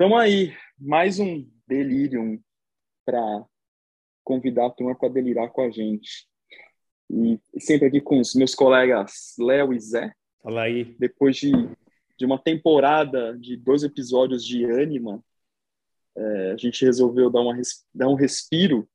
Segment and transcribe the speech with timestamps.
[0.00, 2.42] Então aí, mais um delírio
[3.04, 3.44] para
[4.24, 6.26] convidar a turma para delirar com a gente.
[7.10, 10.10] E sempre aqui com os meus colegas Léo e Zé.
[10.42, 10.96] Fala aí.
[10.98, 11.52] Depois de,
[12.16, 15.22] de uma temporada de dois episódios de Anima,
[16.16, 17.60] é, a gente resolveu dar, uma,
[17.94, 18.88] dar um respiro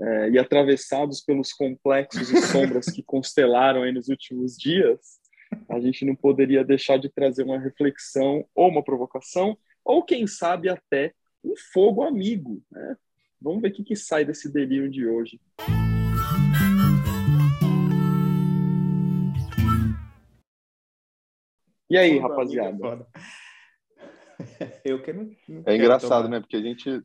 [0.00, 5.20] é, e atravessados pelos complexos e sombras que constelaram aí nos últimos dias,
[5.68, 10.68] a gente não poderia deixar de trazer uma reflexão ou uma provocação, ou quem sabe
[10.68, 11.12] até
[11.44, 12.62] um fogo amigo.
[12.70, 12.96] Né?
[13.40, 15.40] Vamos ver o que, que sai desse delírio de hoje.
[21.90, 23.06] E aí, rapaziada?
[24.84, 26.28] Eu que não, não é engraçado, tomar.
[26.28, 26.40] né?
[26.40, 27.04] Porque a gente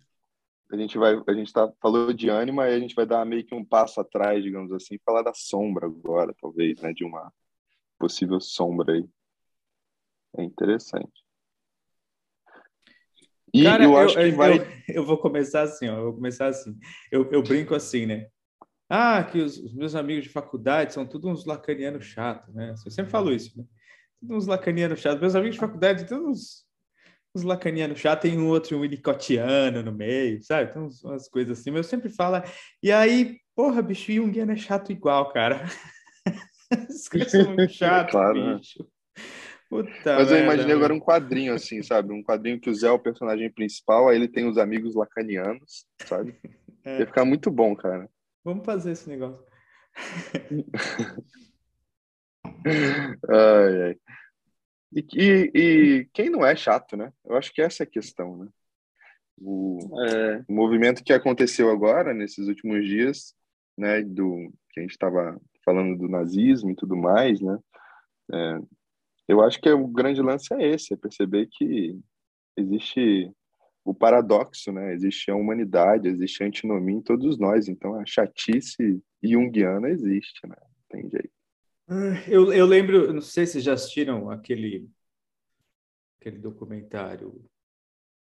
[0.72, 3.46] a gente vai a gente tá falou de ânima e a gente vai dar meio
[3.46, 7.32] que um passo atrás, digamos assim, falar da sombra agora, talvez, né, de uma
[8.00, 9.06] possível sombra aí.
[10.38, 11.19] É interessante.
[13.54, 14.60] E Cara, eu acho eu, que vai.
[14.60, 15.98] Eu, eu, vou começar assim, ó.
[15.98, 16.78] Eu vou começar assim.
[17.12, 18.28] Eu, eu brinco assim, né?
[18.90, 22.74] Ah, que os, os meus amigos de faculdade são todos uns lacanianos chatos, né?
[22.86, 23.64] Eu sempre falo isso, né?
[24.20, 25.22] Todos uns lacanianos chatos.
[25.22, 26.66] Meus amigos de faculdade, todos uns,
[27.36, 28.30] uns lacanianos chatos.
[28.30, 30.74] Tem um outro um winnicottiano no meio, sabe?
[30.74, 31.72] Tem uns, umas coisas assim.
[31.72, 32.44] Mas eu sempre falo.
[32.82, 35.66] E aí, porra, bicho, Jungiano é chato igual, cara.
[37.28, 38.56] São muito chatos, claro, né?
[38.56, 38.84] bicho.
[38.84, 38.90] Né?
[39.70, 42.12] Puta Mas eu imaginei agora um quadrinho assim, sabe?
[42.12, 45.86] Um quadrinho que o Zé é o personagem principal, aí ele tem os amigos lacanianos,
[46.06, 46.36] sabe?
[46.82, 47.02] É.
[47.02, 48.10] Ia ficar muito bom, cara.
[48.42, 49.46] Vamos fazer esse negócio.
[53.28, 53.98] ai, ai.
[54.94, 57.12] E, e, e, quem não é chato, né?
[57.26, 58.48] Eu acho que essa é a questão, né?
[59.38, 63.36] O, é, o movimento que aconteceu agora, nesses últimos dias,
[63.78, 64.02] né?
[64.04, 67.60] Do que a gente estava falando do nazismo e tudo mais, né?
[68.34, 68.60] É,
[69.30, 72.00] eu acho que o grande lance é esse, é perceber que
[72.58, 73.32] existe
[73.86, 74.92] o paradoxo, né?
[74.92, 77.68] Existe a humanidade, existe a antinomia em todos nós.
[77.68, 80.56] Então a chatice junguiana existe, né?
[80.90, 81.30] Tem jeito.
[81.88, 84.90] Ah, eu, eu lembro, não sei se já assistiram aquele
[86.20, 87.46] aquele documentário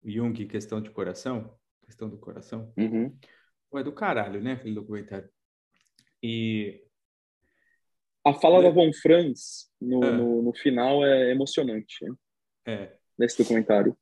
[0.03, 1.55] Jung, Questão de Coração,
[1.85, 2.73] Questão do Coração.
[2.75, 3.15] Uhum.
[3.75, 4.53] é do caralho, né?
[4.53, 5.29] Aquele documentário.
[6.23, 6.86] E
[8.29, 10.11] a fala da Von Franz no, é.
[10.11, 12.03] no, no, final é emocionante.
[12.03, 12.15] Né?
[12.65, 12.91] É.
[13.17, 13.95] Nesse documentário.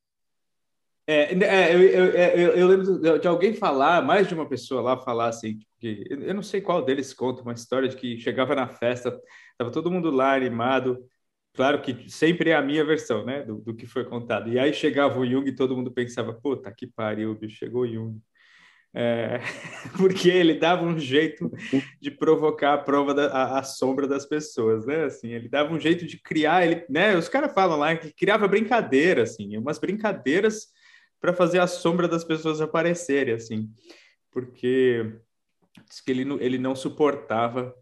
[1.08, 4.98] É, é eu, eu, eu, eu, lembro de alguém falar, mais de uma pessoa lá
[4.98, 8.68] falar assim, que eu não sei qual deles conta uma história de que chegava na
[8.68, 9.16] festa,
[9.56, 11.06] tava todo mundo lá animado,
[11.54, 14.50] claro que sempre é a minha versão, né, do, do que foi contado.
[14.50, 17.88] E aí chegava o Jung e todo mundo pensava, puta que pariu, bicho, chegou o
[17.88, 18.20] Jung.
[18.98, 19.42] É,
[19.98, 21.52] porque ele dava um jeito
[22.00, 25.04] de provocar a prova da a, a, sombra das pessoas, né?
[25.04, 27.18] Assim, ele dava um jeito de criar, ele, né?
[27.18, 30.68] Os caras falam lá que criava brincadeira, assim, umas brincadeiras
[31.20, 33.70] para fazer a sombra das pessoas aparecerem, assim,
[34.32, 35.12] porque
[35.90, 37.76] diz que ele, ele não suportava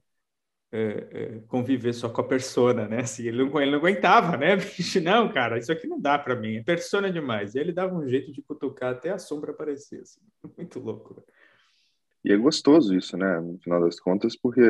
[0.76, 3.02] é, é, conviver só com a persona, né?
[3.02, 4.58] Assim, ele, não, ele não aguentava, né?
[5.04, 7.54] Não, cara, isso aqui não dá para mim, é persona demais.
[7.54, 10.20] E ele dava um jeito de cutucar até a sombra aparecer, assim.
[10.58, 11.14] Muito louco.
[11.16, 11.24] Né?
[12.26, 13.40] E é gostoso isso, né?
[13.40, 14.62] No final das contas, porque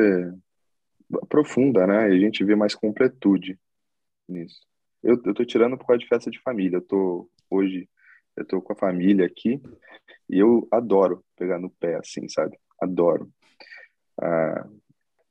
[1.22, 2.10] aprofunda, né?
[2.10, 3.58] E a gente vê mais completude
[4.28, 4.60] nisso.
[5.02, 6.76] Eu, eu tô tirando por causa de festa de família.
[6.76, 7.88] Eu tô hoje,
[8.36, 9.58] eu tô com a família aqui
[10.28, 12.58] e eu adoro pegar no pé, assim, sabe?
[12.78, 13.30] Adoro.
[14.20, 14.68] Ah,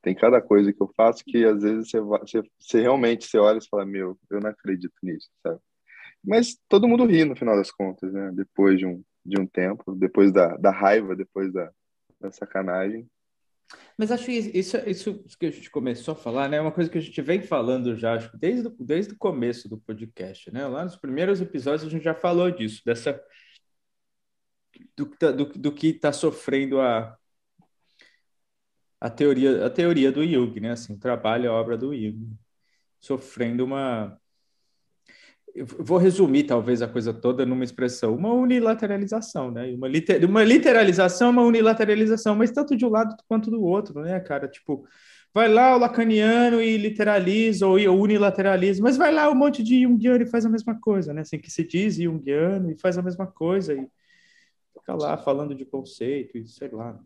[0.03, 3.57] tem cada coisa que eu faço que às vezes você, você, você realmente você olha
[3.57, 5.59] e fala, meu, eu não acredito nisso, sabe?
[6.23, 8.31] Mas todo mundo ri no final das contas, né?
[8.33, 11.71] Depois de um, de um tempo, depois da, da raiva, depois da,
[12.19, 13.09] da sacanagem.
[13.97, 16.57] Mas acho que isso, isso que a gente começou a falar, né?
[16.57, 19.77] É uma coisa que a gente vem falando já, acho desde, desde o começo do
[19.77, 20.67] podcast, né?
[20.67, 23.21] Lá nos primeiros episódios a gente já falou disso, dessa
[24.97, 27.17] do, do, do que está sofrendo a,
[29.03, 30.71] a teoria, a teoria do Jung, né?
[30.71, 32.37] Assim, o trabalho, a obra do Jung,
[33.01, 34.17] sofrendo uma.
[35.53, 39.73] Eu vou resumir talvez a coisa toda numa expressão, uma unilateralização, né?
[39.73, 40.23] Uma, liter...
[40.25, 44.47] uma literalização, uma unilateralização, mas tanto de um lado quanto do outro, né, cara?
[44.47, 44.87] Tipo,
[45.33, 50.23] vai lá o lacaniano e literaliza ou unilateraliza, mas vai lá um monte de junguiano
[50.23, 51.21] e faz a mesma coisa, né?
[51.21, 53.85] Assim, que se diz junguiano e faz a mesma coisa e
[54.79, 56.97] fica lá falando de conceito e sei lá.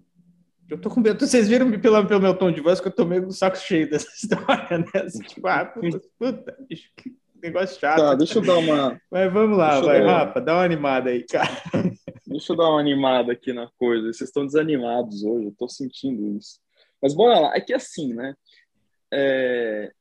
[0.70, 1.26] Eu tô com medo.
[1.26, 3.58] Vocês viram pelo, pelo meu tom de voz que eu tô meio com o saco
[3.58, 5.02] cheio dessa história, né?
[5.06, 7.98] Assim, tipo, ah, puta, puta, bicho, que negócio chato.
[7.98, 9.02] Tá, deixa eu dar uma.
[9.10, 10.26] Mas vamos lá, vai, dar...
[10.26, 11.50] Rafa, dá uma animada aí, cara.
[12.26, 14.12] Deixa eu dar uma animada aqui na coisa.
[14.12, 16.60] Vocês estão desanimados hoje, eu tô sentindo isso.
[17.02, 18.36] Mas bora lá, é que assim, né?
[19.14, 19.92] É...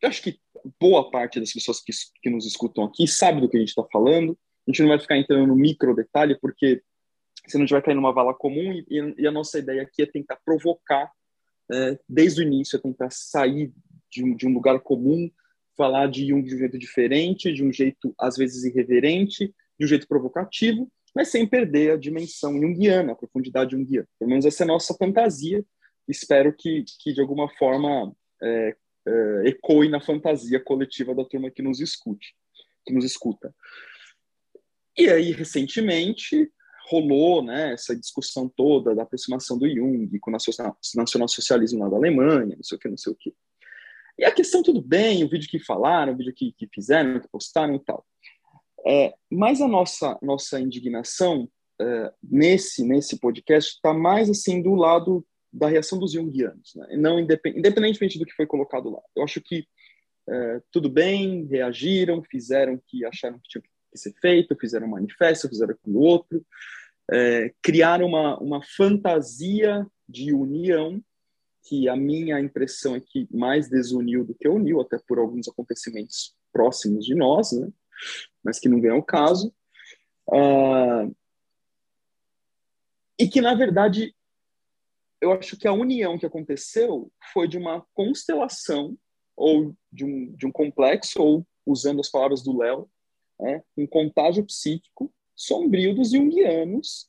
[0.00, 0.38] Eu acho que
[0.80, 1.92] boa parte das pessoas que,
[2.22, 5.00] que nos escutam aqui sabe do que a gente está falando, A gente não vai
[5.00, 6.82] ficar entrando no micro detalhe, porque
[7.56, 10.36] a gente vai cair numa vala comum e, e a nossa ideia aqui é tentar
[10.44, 11.10] provocar
[11.70, 13.72] é, desde o início, é tentar sair
[14.10, 15.30] de um, de um lugar comum,
[15.76, 19.88] falar de Jung de um jeito diferente, de um jeito às vezes irreverente, de um
[19.88, 24.08] jeito provocativo, mas sem perder a dimensão junguiana, a profundidade junguiana.
[24.18, 25.64] Pelo menos essa é a nossa fantasia.
[26.06, 28.12] Espero que, que de alguma forma,
[28.42, 32.34] é, é, ecoe na fantasia coletiva da turma que nos escute,
[32.84, 33.54] que nos escuta.
[34.96, 36.50] E aí, recentemente,
[36.88, 40.36] rolou né, essa discussão toda da aproximação do Jung com o
[40.96, 43.34] nacionalsocialismo lá da Alemanha, não sei o que, não sei o que.
[44.18, 47.28] E a questão, tudo bem, o vídeo que falaram, o vídeo que, que fizeram, que
[47.28, 48.04] postaram e tal.
[48.86, 51.48] É, mas a nossa, nossa indignação
[51.80, 56.96] é, nesse, nesse podcast está mais assim do lado da reação dos junguianos, né?
[56.96, 59.00] não independ, independentemente do que foi colocado lá.
[59.16, 59.66] Eu acho que
[60.28, 64.90] é, tudo bem, reagiram, fizeram o que acharam que tinha que ser feito, fizeram um
[64.90, 66.44] manifesto, fizeram aquilo outro,
[67.10, 71.02] é, criaram uma, uma fantasia de união
[71.64, 76.34] que a minha impressão é que mais desuniu do que uniu, até por alguns acontecimentos
[76.52, 77.70] próximos de nós, né?
[78.42, 79.54] mas que não vem ao caso.
[80.28, 81.14] Uh,
[83.18, 84.14] e que, na verdade,
[85.20, 88.96] eu acho que a união que aconteceu foi de uma constelação
[89.36, 92.88] ou de um, de um complexo, ou, usando as palavras do Léo,
[93.38, 97.08] né, um contágio psíquico sombrio dos junguianos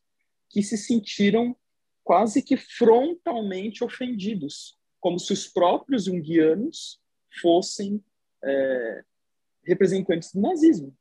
[0.50, 1.56] que se sentiram
[2.04, 7.02] quase que frontalmente ofendidos, como se os próprios junguianos
[7.42, 8.04] fossem
[8.44, 9.04] é,
[9.64, 10.96] representantes do nazismo,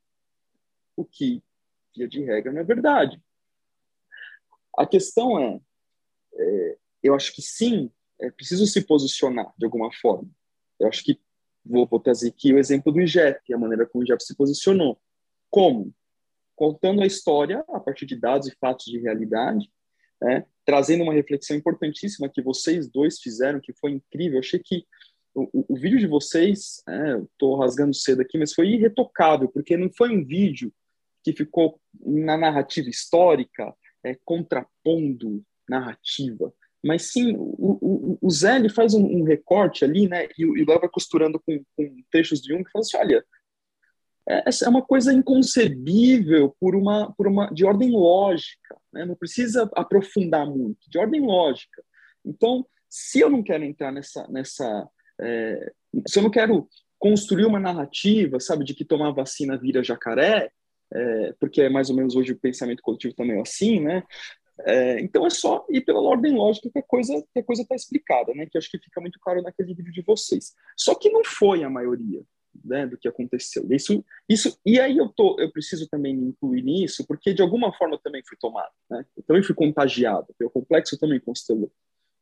[0.97, 1.43] o que,
[1.95, 3.23] via de regra, não é verdade.
[4.77, 5.61] A questão é,
[6.35, 7.91] é eu acho que sim,
[8.21, 10.29] é preciso se posicionar de alguma forma.
[10.81, 11.21] Eu acho que
[11.65, 15.01] vou, trazer aqui o exemplo do IGEP, a maneira como o IGEP se posicionou.
[15.51, 15.95] Como?
[16.59, 19.71] Contando a história a partir de dados e fatos de realidade,
[20.21, 20.45] né?
[20.65, 24.35] trazendo uma reflexão importantíssima que vocês dois fizeram, que foi incrível.
[24.35, 24.85] Eu achei que
[25.33, 29.89] o, o, vídeo de vocês, é, estou rasgando cedo aqui, mas foi irretocável, porque não
[29.97, 30.73] foi um vídeo
[31.23, 33.73] que ficou na narrativa histórica,
[34.05, 36.53] é, contrapondo narrativa,
[36.85, 40.65] mas sim, o, o, o Zé ele faz um, um, recorte ali, né, e, e
[40.65, 43.25] vai costurando com, com trechos de Jung, que fala assim, olha,
[44.29, 49.05] é, é uma coisa inconcebível por uma, por uma de ordem lógica, né?
[49.05, 51.83] não precisa aprofundar muito, de ordem lógica.
[52.25, 54.89] Então, se eu não quero entrar nessa, nessa
[55.21, 55.73] é,
[56.07, 60.51] se eu não quero construir uma narrativa, sabe, de que tomar vacina vira jacaré,
[60.93, 64.03] é, porque é mais ou menos hoje o pensamento coletivo também é assim, né?
[64.67, 67.77] É, então é só ir pela ordem lógica que a coisa que a coisa está
[67.77, 68.47] explicada, né?
[68.51, 70.55] Que acho que fica muito claro naquele vídeo de vocês.
[70.77, 72.23] Só que não foi a maioria,
[72.65, 72.87] né?
[72.87, 73.67] Do que aconteceu.
[73.71, 77.73] Isso, isso e aí eu tô, eu preciso também me incluir nisso, porque de alguma
[77.73, 79.05] forma eu também fui tomado, né?
[79.17, 81.71] Eu também fui contagiado, o complexo também constelou.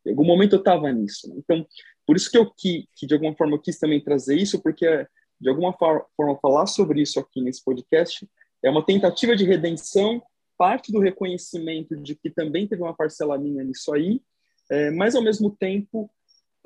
[0.04, 1.28] Em algum momento eu estava nisso.
[1.28, 1.36] Né?
[1.38, 1.66] Então,
[2.06, 5.06] por isso que eu que, que de alguma forma eu quis também trazer isso, porque
[5.40, 8.26] de alguma forma falar sobre isso aqui nesse podcast
[8.62, 10.22] é uma tentativa de redenção,
[10.56, 14.22] parte do reconhecimento de que também teve uma parcela minha nisso aí,
[14.70, 16.10] é, mas ao mesmo tempo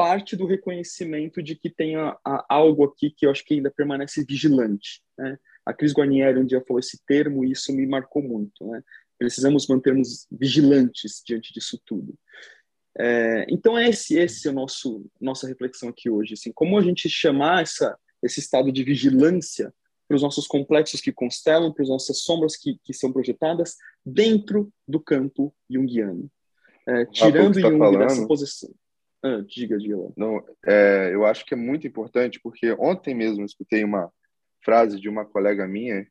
[0.01, 3.71] parte do reconhecimento de que tem a, a, algo aqui que eu acho que ainda
[3.71, 5.03] permanece vigilante.
[5.19, 5.39] Né?
[5.67, 8.67] A Cris Guarnieri um dia falou esse termo e isso me marcou muito.
[8.67, 8.83] Né?
[9.19, 12.15] Precisamos mantermos vigilantes diante disso tudo.
[12.99, 16.83] É, então é esse esse é o nosso nossa reflexão aqui hoje, assim, como a
[16.83, 19.73] gente chamar essa esse estado de vigilância
[20.09, 24.73] para os nossos complexos que constelam, para as nossas sombras que, que são projetadas dentro
[24.89, 26.31] do campo junguiano,
[26.89, 28.71] é, tirando tá Jung falando, dessa posição.
[29.23, 29.97] Ah, diga, diga.
[30.17, 34.11] Não, é, eu acho que é muito importante porque ontem mesmo eu escutei uma
[34.65, 36.07] frase de uma colega minha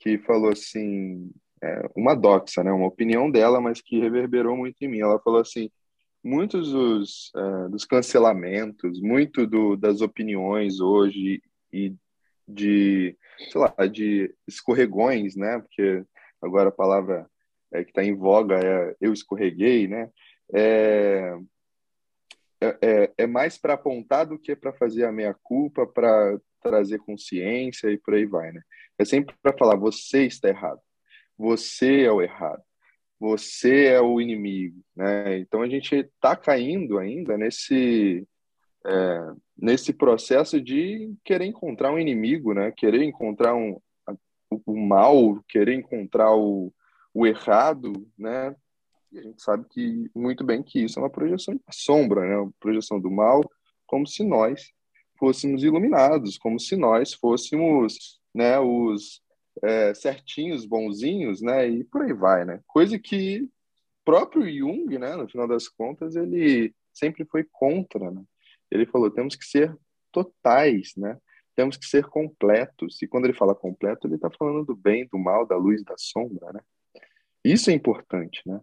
[0.00, 1.30] que falou assim,
[1.62, 5.00] é, uma doxa, né, uma opinião dela, mas que reverberou muito em mim.
[5.00, 5.70] Ela falou assim:
[6.22, 11.42] muitos dos, uh, dos cancelamentos, muito do, das opiniões hoje
[11.72, 11.94] e
[12.46, 13.16] de,
[13.50, 15.58] sei lá, de escorregões, né?
[15.60, 16.04] Porque
[16.42, 17.30] agora a palavra
[17.72, 20.10] é, que está em voga é eu escorreguei, né?
[20.52, 21.36] É,
[22.60, 26.98] é, é, é mais para apontar do que para fazer a meia culpa, para trazer
[26.98, 28.60] consciência e por aí vai, né?
[28.98, 30.80] É sempre para falar você está errado,
[31.38, 32.62] você é o errado
[33.20, 35.38] você é o inimigo, né?
[35.38, 38.26] Então a gente está caindo ainda nesse
[38.86, 42.72] é, nesse processo de querer encontrar um inimigo, né?
[42.72, 43.78] Querer encontrar um
[44.66, 46.72] o mal, querer encontrar o,
[47.14, 48.56] o errado, né?
[49.12, 52.36] E a gente sabe que muito bem que isso é uma projeção de sombra, né?
[52.36, 53.40] Uma projeção do mal,
[53.86, 54.72] como se nós
[55.18, 58.58] fôssemos iluminados, como se nós fôssemos, né?
[58.58, 59.20] Os
[59.62, 61.68] é, certinhos, bonzinhos, né?
[61.68, 62.60] E por aí vai, né?
[62.66, 63.48] Coisa que
[64.04, 65.16] próprio Jung, né?
[65.16, 68.22] No final das contas, ele sempre foi contra, né?
[68.70, 69.76] Ele falou, temos que ser
[70.12, 71.18] totais, né?
[71.56, 73.02] Temos que ser completos.
[73.02, 75.94] E quando ele fala completo, ele está falando do bem, do mal, da luz, da
[75.98, 76.60] sombra, né?
[77.44, 78.60] Isso é importante, né?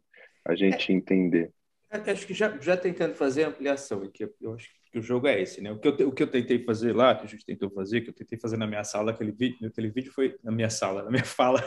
[0.48, 1.52] A gente é, entender.
[1.90, 5.62] Acho que já, já tentando fazer ampliação aqui, eu acho que o jogo é esse,
[5.62, 5.72] né?
[5.72, 8.10] O que, eu, o que eu tentei fazer lá, que a gente tentou fazer, que
[8.10, 11.12] eu tentei fazer na minha sala, aquele vídeo, aquele vídeo foi na minha sala, na
[11.12, 11.64] minha fala.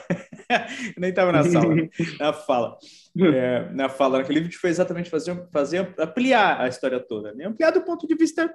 [0.50, 1.74] eu nem estava na sala,
[2.18, 2.78] na fala.
[3.18, 7.46] É, na fala, naquele vídeo foi exatamente fazer, fazer ampliar a história toda, né?
[7.46, 8.52] Ampliar do ponto de vista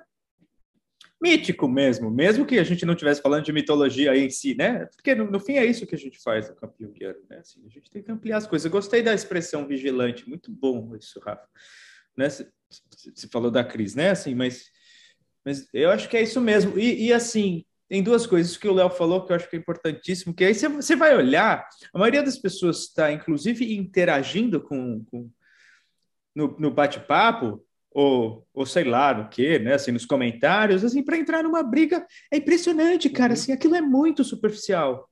[1.22, 4.86] mítico mesmo, mesmo que a gente não estivesse falando de mitologia em si, né?
[4.96, 7.40] Porque no, no, fim é isso que a gente faz no campeão guiano, né?
[7.40, 8.66] Assim, a gente tem que ampliar as coisas.
[8.66, 11.48] Eu gostei da expressão vigilante, muito bom isso, Rafa.
[12.16, 12.30] Né?
[12.30, 12.48] Você,
[13.32, 14.10] falou da Cris, né?
[14.12, 14.70] Assim, mas,
[15.44, 16.78] mas eu acho que é isso mesmo.
[16.78, 19.60] E, e assim, tem duas coisas que o Léo falou que eu acho que é
[19.60, 25.04] importantíssimo, que aí você, você vai olhar, a maioria das pessoas está, inclusive, interagindo com,
[25.06, 25.30] com
[26.36, 27.64] no, no bate-papo,
[27.96, 29.76] ou, ou sei lá no que, né?
[29.76, 32.06] Assim, nos comentários, assim, para entrar numa briga.
[32.30, 33.30] É impressionante, cara.
[33.30, 33.34] Uhum.
[33.34, 35.10] Assim, aquilo é muito superficial.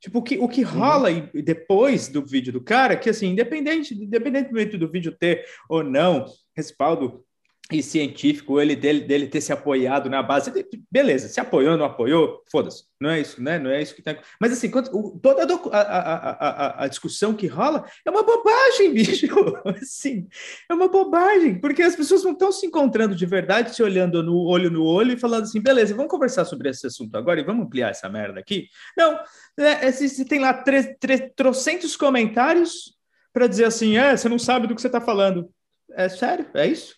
[0.00, 0.70] Tipo, o que, o que uhum.
[0.70, 1.28] rola uhum.
[1.44, 7.24] depois do vídeo do cara, que assim, independente, independentemente do vídeo ter ou não respaldo
[7.70, 10.50] e científico, ele dele, dele ter se apoiado na base,
[10.90, 13.58] beleza, se apoiou, não apoiou, foda-se, não é isso, né?
[13.58, 14.18] Não é isso que tem.
[14.40, 19.26] Mas assim, quando, toda a, a, a, a, discussão que rola é uma bobagem, bicho.
[19.66, 20.26] Assim,
[20.68, 24.38] é uma bobagem, porque as pessoas não estão se encontrando de verdade, se olhando no
[24.46, 27.66] olho no olho e falando assim, beleza, vamos conversar sobre esse assunto agora e vamos
[27.66, 28.68] ampliar essa merda aqui.
[28.96, 29.20] Não,
[29.58, 32.96] é, se, se tem lá tre, tre, trocentos comentários
[33.30, 35.50] para dizer assim, é, você não sabe do que você está falando.
[35.92, 36.46] É sério?
[36.54, 36.97] É isso?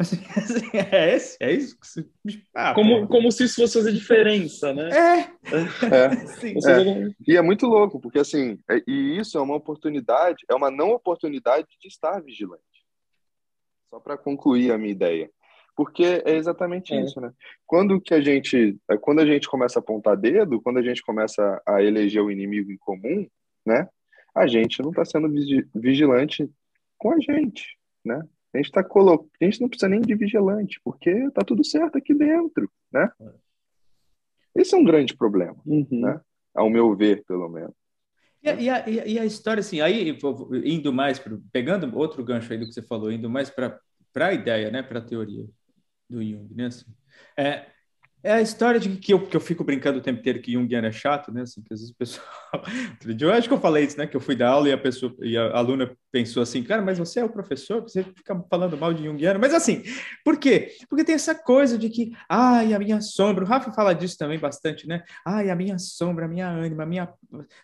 [0.00, 2.10] Assim, assim, é, esse, é isso que se...
[2.54, 4.88] ah, como, como se isso fosse fazer diferença, né?
[4.88, 5.18] É.
[5.94, 6.16] é.
[6.40, 6.54] Sim.
[6.66, 7.14] é.
[7.28, 10.92] E é muito louco, porque assim, é, e isso é uma oportunidade, é uma não
[10.92, 12.62] oportunidade de estar vigilante.
[13.90, 15.30] Só para concluir a minha ideia.
[15.76, 17.02] Porque é exatamente é.
[17.02, 17.30] isso, né?
[17.66, 21.02] Quando que a gente, é, quando a gente começa a apontar dedo, quando a gente
[21.02, 23.26] começa a eleger o inimigo em comum,
[23.66, 23.86] né?
[24.34, 25.28] A gente não está sendo
[25.74, 26.50] vigilante
[26.96, 28.22] com a gente, né?
[28.52, 31.96] A gente tá colocando, a gente não precisa nem de vigilante, porque tá tudo certo
[31.96, 33.08] aqui dentro, né?
[34.54, 35.86] Esse é um grande problema, uhum.
[35.90, 36.20] né?
[36.54, 37.74] Ao meu ver, pelo menos.
[38.42, 40.16] E a, e, a, e a, história, assim, aí
[40.64, 43.78] indo mais, pro, pegando outro gancho aí do que você falou, indo mais para
[44.16, 45.44] a ideia, né, para a teoria
[46.08, 46.86] do Jung, né, assim,
[47.36, 47.66] é,
[48.22, 50.86] é a história de que eu, que eu fico brincando o tempo inteiro que Jungiano
[50.86, 51.42] é chato, né?
[51.42, 52.26] Assim, que às vezes o pessoal.
[53.18, 54.06] eu acho que eu falei isso, né?
[54.06, 56.98] Que eu fui dar aula e a pessoa e a aluna pensou assim, cara, mas
[56.98, 59.38] você é o professor, você fica falando mal de Jungiano.
[59.38, 59.82] Mas assim,
[60.24, 60.72] por quê?
[60.88, 64.38] Porque tem essa coisa de que, ai, a minha sombra, o Rafa fala disso também
[64.38, 65.02] bastante, né?
[65.24, 67.08] Ai, a minha sombra, a minha ânima, a minha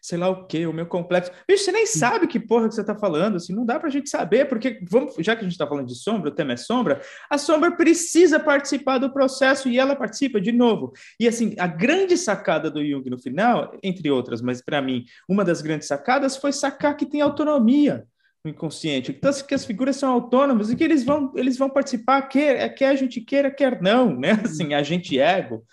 [0.01, 1.31] sei lá o quê, o meu complexo.
[1.49, 4.09] Bicho, você nem sabe que porra que você tá falando, assim, não dá pra gente
[4.09, 7.01] saber, porque vamos, já que a gente tá falando de sombra, o tema é sombra,
[7.29, 10.93] a sombra precisa participar do processo e ela participa de novo.
[11.19, 15.45] E assim, a grande sacada do Jung no final, entre outras, mas para mim, uma
[15.45, 18.07] das grandes sacadas foi sacar que tem autonomia
[18.47, 22.23] no inconsciente, então, que as figuras são autônomas e que eles vão, eles vão participar,
[22.23, 24.33] quer, quer a gente queira, quer não, né?
[24.45, 25.65] Assim, a gente ego.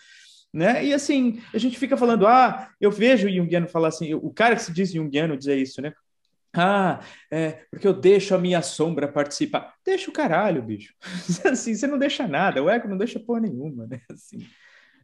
[0.51, 0.85] Né?
[0.85, 4.55] E assim, a gente fica falando, ah, eu vejo o Jungiano falar assim, o cara
[4.55, 5.93] que se diz Jungiano dizer isso, né?
[6.55, 6.99] Ah,
[7.31, 9.73] é, porque eu deixo a minha sombra participar.
[9.83, 10.93] Deixa o caralho, bicho.
[11.51, 13.99] Assim, você não deixa nada, o ego não deixa porra nenhuma, né?
[14.07, 14.45] Assim,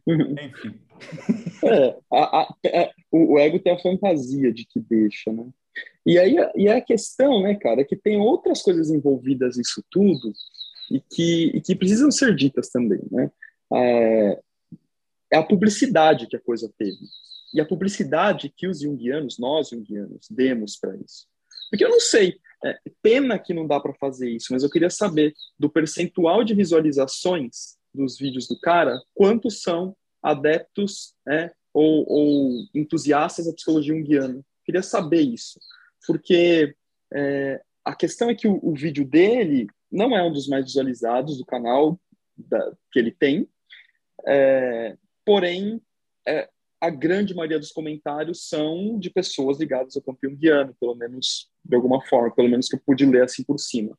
[0.06, 0.80] enfim.
[1.64, 5.48] É, a, a, a, é, o, ego tem a fantasia de que deixa, né?
[6.04, 10.32] E aí e a questão, né, cara, é que tem outras coisas envolvidas nisso tudo
[10.90, 13.30] e que, e que precisam ser ditas também, né?
[13.72, 14.40] É,
[15.32, 16.98] é a publicidade que a coisa teve.
[17.54, 21.26] E a publicidade que os junguianos, nós junguianos, demos para isso.
[21.70, 24.90] Porque eu não sei, é, pena que não dá para fazer isso, mas eu queria
[24.90, 32.64] saber do percentual de visualizações dos vídeos do cara, quantos são adeptos né, ou, ou,
[32.74, 34.40] entusiastas da psicologia junguiana.
[34.70, 35.58] Queria saber isso,
[36.06, 36.76] porque
[37.12, 41.38] é, a questão é que o, o, vídeo dele não é um dos mais visualizados
[41.38, 42.00] do canal
[42.36, 43.48] da, que ele tem,
[44.24, 45.82] é, porém,
[46.24, 46.48] é,
[46.80, 51.74] a grande maioria dos comentários são de pessoas ligadas ao campo junguiano, pelo menos de
[51.74, 53.98] alguma forma, pelo menos que eu pude ler assim por cima.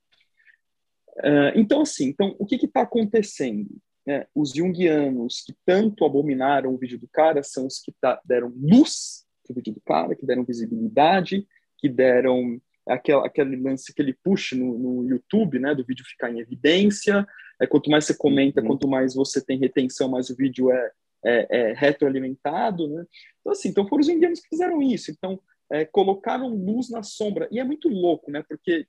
[1.17, 3.69] Uh, então, assim, então, o que está acontecendo?
[4.07, 7.93] É, os junguianos que tanto abominaram o vídeo do cara são os que
[8.25, 13.91] deram luz para o vídeo do cara, que deram visibilidade, que deram aquele, aquele lance,
[13.91, 17.27] aquele push no, no YouTube, né, do vídeo ficar em evidência.
[17.59, 18.67] É, quanto mais você comenta, uhum.
[18.67, 20.91] quanto mais você tem retenção, mais o vídeo é,
[21.23, 23.05] é, é, retroalimentado, né?
[23.39, 25.11] Então, assim, então foram os indianos que fizeram isso.
[25.11, 25.39] Então,
[25.71, 27.47] é, colocaram luz na sombra.
[27.51, 28.43] E é muito louco, né?
[28.47, 28.87] Porque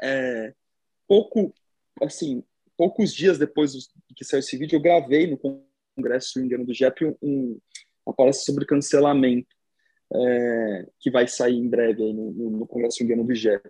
[0.00, 0.54] é,
[1.08, 1.54] pouco,
[2.02, 2.44] assim,
[2.76, 3.72] poucos dias depois
[4.14, 5.38] que saiu esse vídeo, eu gravei no
[5.96, 7.60] Congresso Indiano do JEP um, um,
[8.06, 9.48] uma palestra sobre cancelamento,
[10.12, 13.68] é, que vai sair em breve no, no, no Congresso Indiano do JEP.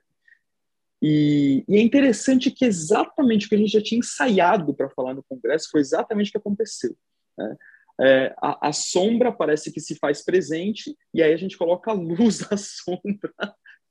[1.02, 5.14] E, e, é interessante que exatamente o que a gente já tinha ensaiado para falar
[5.14, 6.94] no Congresso foi exatamente o que aconteceu.
[7.38, 7.56] Né?
[8.02, 11.94] É, a, a, sombra parece que se faz presente e aí a gente coloca a
[11.94, 13.32] luz à sombra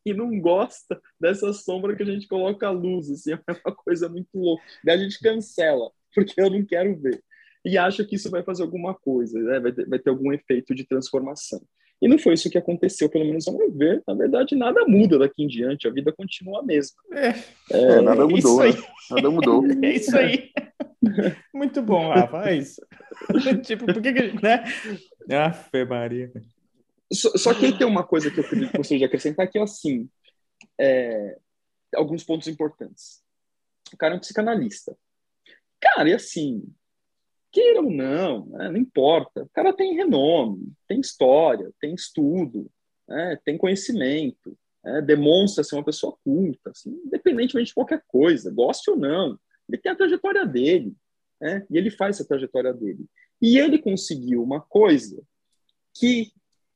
[0.06, 3.10] e não gosta dessa sombra que a gente coloca a luz.
[3.10, 4.63] Assim, é uma coisa muito louca.
[4.84, 7.24] Daí a gente cancela, porque eu não quero ver.
[7.65, 9.60] E acha que isso vai fazer alguma coisa, né?
[9.60, 11.62] vai, ter, vai ter algum efeito de transformação.
[12.01, 14.01] E não foi isso que aconteceu, pelo menos ao meu ver.
[14.08, 16.98] Na verdade, nada muda daqui em diante, a vida continua a mesma.
[17.12, 17.27] É,
[17.72, 18.72] é, é nada mudou, né?
[19.12, 19.63] Nada mudou.
[19.84, 20.51] É isso aí.
[21.53, 22.82] Muito bom, Rafa, é isso.
[23.63, 24.63] tipo, por que que, né?
[25.46, 26.32] Afe Maria.
[27.12, 30.08] Só, só, que aí tem uma coisa que eu gostaria de acrescentar, que é assim,
[30.79, 31.38] é,
[31.96, 33.22] alguns pontos importantes.
[33.91, 34.96] O cara é um psicanalista.
[35.82, 36.63] Cara, e assim,
[37.51, 39.44] queira ou não, né, não importa.
[39.44, 42.70] O cara tem renome, tem história, tem estudo,
[43.08, 48.89] né, tem conhecimento, né, demonstra ser uma pessoa culta, assim, independentemente de qualquer coisa, goste
[48.89, 49.39] ou não.
[49.68, 50.96] Ele tem a trajetória dele,
[51.41, 53.06] né, e ele faz essa trajetória dele.
[53.41, 55.22] E ele conseguiu uma coisa
[55.94, 56.32] que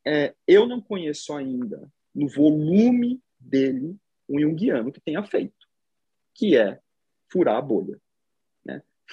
[0.06, 3.96] é, eu não conheço ainda no volume dele
[4.30, 5.68] um junguiano que tenha feito,
[6.34, 6.80] que é
[7.30, 8.00] furar a bolha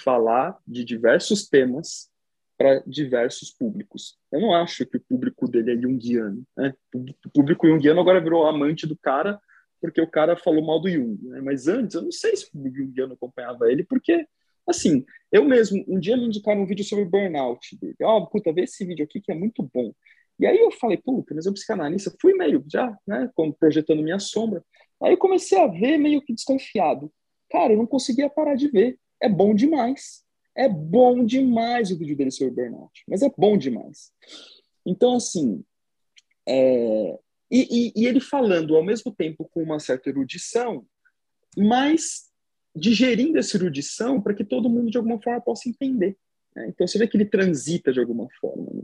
[0.02, 2.10] falar de diversos temas
[2.56, 4.18] para diversos públicos.
[4.30, 6.44] Eu não acho que o público dele é junguiano.
[6.56, 6.74] Né?
[6.94, 9.40] O público junguiano agora virou amante do cara
[9.80, 11.18] porque o cara falou mal do Jung.
[11.22, 11.40] Né?
[11.40, 14.26] Mas antes, eu não sei se o público junguiano acompanhava ele, porque,
[14.66, 17.96] assim, eu mesmo, um dia me indicaram um vídeo sobre burnout dele.
[18.02, 19.92] Ó, oh, puta, vê esse vídeo aqui que é muito bom.
[20.38, 24.64] E aí eu falei, puta, mas eu psicanalista, fui meio já, né, projetando minha sombra.
[25.02, 27.12] Aí eu comecei a ver meio que desconfiado.
[27.50, 30.24] Cara, eu não conseguia parar de ver é bom demais.
[30.56, 34.12] É bom demais o vídeo dele sobre burnout, mas é bom demais.
[34.84, 35.64] Então, assim,
[36.46, 37.18] é...
[37.50, 40.84] e, e, e, ele falando ao mesmo tempo com uma certa erudição,
[41.56, 42.30] mas
[42.74, 46.16] digerindo essa erudição para que todo mundo de alguma forma possa entender.
[46.54, 46.68] Né?
[46.68, 48.66] Então, você vê que ele transita de alguma forma.
[48.72, 48.82] Né?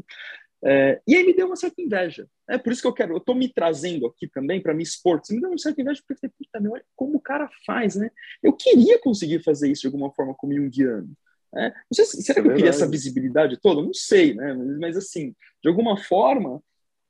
[0.69, 2.29] É, e aí me deu uma certa inveja.
[2.49, 5.21] É por isso que eu quero, eu estou me trazendo aqui também para me expor.
[5.31, 8.11] me deu uma certa inveja porque eu falei, puta, meu, como o cara faz, né?
[8.43, 11.09] Eu queria conseguir fazer isso de alguma forma como Jungiano.
[11.55, 11.73] Né?
[11.73, 13.81] Não sei, será que eu queria essa visibilidade toda?
[13.81, 14.55] Não sei, né?
[14.55, 16.61] Mas, mas assim, de alguma forma,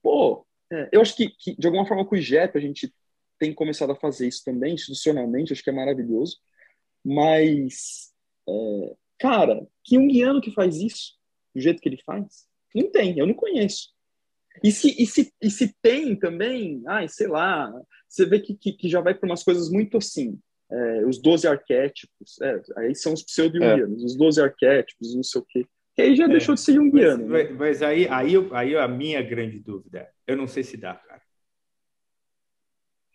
[0.03, 2.95] pô, é, eu acho que, que, de alguma forma com o IGEP a gente
[3.39, 6.39] tem começado a fazer isso também, institucionalmente, acho que é maravilhoso.
[7.03, 8.13] Mas,
[8.47, 11.15] é, cara, que Jungiano que faz isso,
[11.55, 12.46] do jeito que ele faz?
[12.75, 13.95] Não tem, eu não conheço.
[14.63, 17.73] E se, e se, e se tem também, ai, sei lá,
[18.09, 20.39] você vê que, que, que já vai para umas coisas muito assim,
[20.71, 24.07] é, os 12 arquétipos, é, aí são os pseudo-jungianos, é.
[24.07, 25.67] os 12 arquétipos, não sei o quê.
[25.95, 26.29] Que aí já é.
[26.29, 27.27] deixou de ser junguiano.
[27.27, 27.57] Mas, né?
[27.59, 31.23] mas, aí, aí, aí a minha grande dúvida eu não sei se dá, cara.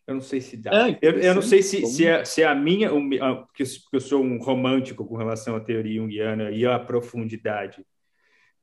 [0.08, 0.90] Eu não sei se dá.
[0.90, 4.38] É, eu, eu, não sei se, se, é, se a minha, porque eu sou um
[4.40, 7.86] romântico com relação à teoria junguiana e a profundidade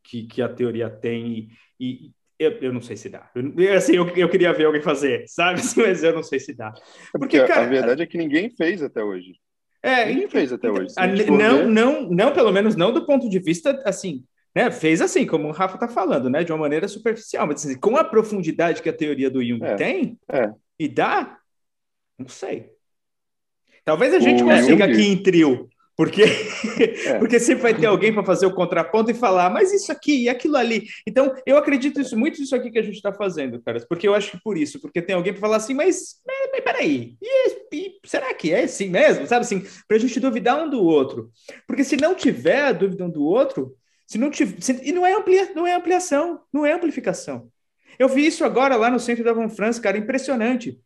[0.08, 3.28] que, que a teoria tem e, e eu, eu, não sei se dá.
[3.34, 5.60] Eu, assim, eu, eu queria ver alguém fazer, sabe?
[5.76, 6.68] Mas eu não sei se dá.
[6.68, 9.34] É porque, porque cara, a verdade é que ninguém fez até hoje.
[9.82, 10.94] É, ninguém fez até hoje.
[10.96, 14.70] A, não, não, não, pelo menos não do ponto de vista assim, né?
[14.70, 16.42] Fez assim, como o Rafa está falando, né?
[16.42, 19.74] De uma maneira superficial, mas assim, com a profundidade que a teoria do Jung é,
[19.74, 20.50] tem é.
[20.78, 21.38] e dá,
[22.16, 22.70] não sei.
[23.84, 24.92] Talvez a gente o consiga Jung...
[24.92, 27.14] aqui em trio porque, é.
[27.18, 30.28] porque sempre vai ter alguém para fazer o contraponto e falar, mas isso aqui e
[30.28, 30.86] aquilo ali.
[31.04, 33.84] Então, eu acredito isso, muito nisso aqui que a gente está fazendo, cara.
[33.88, 37.16] Porque eu acho que por isso, porque tem alguém para falar assim, mas, mas peraí,
[37.20, 39.26] e, e, será que é assim mesmo?
[39.26, 41.32] Sabe assim, para a gente duvidar um do outro.
[41.66, 43.74] Porque se não tiver a dúvida um do outro,
[44.06, 44.62] se não tiver.
[44.62, 47.50] Se, e não é, amplia, não é ampliação, não é amplificação.
[47.98, 50.78] Eu vi isso agora lá no centro da Van France, cara, impressionante.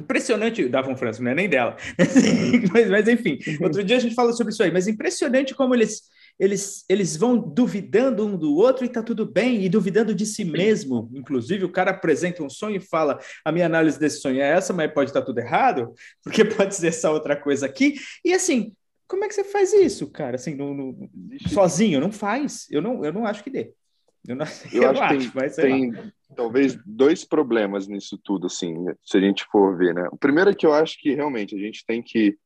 [0.00, 1.76] Impressionante da Von França, não é nem dela.
[2.72, 6.02] mas, mas, enfim, outro dia a gente fala sobre isso aí, mas impressionante como eles,
[6.38, 10.44] eles, eles vão duvidando um do outro e tá tudo bem, e duvidando de si
[10.44, 11.10] mesmo.
[11.14, 14.72] Inclusive, o cara apresenta um sonho e fala: a minha análise desse sonho é essa,
[14.72, 17.96] mas pode estar tá tudo errado, porque pode ser essa outra coisa aqui.
[18.24, 18.72] E assim,
[19.06, 20.36] como é que você faz isso, cara?
[20.36, 21.10] Assim, no, no,
[21.48, 22.66] sozinho, não faz.
[22.70, 23.72] Eu não, eu não acho que dê.
[24.26, 28.74] Eu, não, eu, eu acho, acho tem, mas tem, talvez dois problemas nisso tudo, assim,
[29.02, 30.08] se a gente for ver, né?
[30.12, 32.36] O primeiro é que eu acho que realmente a gente tem que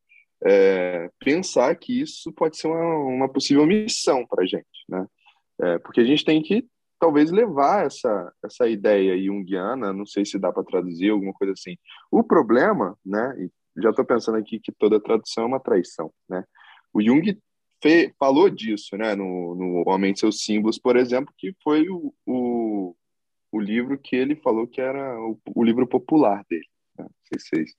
[0.44, 5.06] é, pensar que isso pode ser uma, uma possível missão para a gente, né?
[5.62, 6.66] É, porque a gente tem que
[6.98, 11.76] talvez levar essa, essa ideia junguiana, não sei se dá para traduzir alguma coisa assim.
[12.10, 13.48] O problema, né,
[13.80, 16.44] já estou pensando aqui que toda tradução é uma traição, né?
[16.92, 17.38] O Jung
[17.82, 22.14] fe, falou disso, né, no, no Homem e seus Símbolos, por exemplo, que foi o,
[22.24, 22.96] o,
[23.56, 26.66] o livro que ele falou que era o, o livro popular dele.
[26.98, 27.04] Né?
[27.04, 27.74] Não sei se vocês,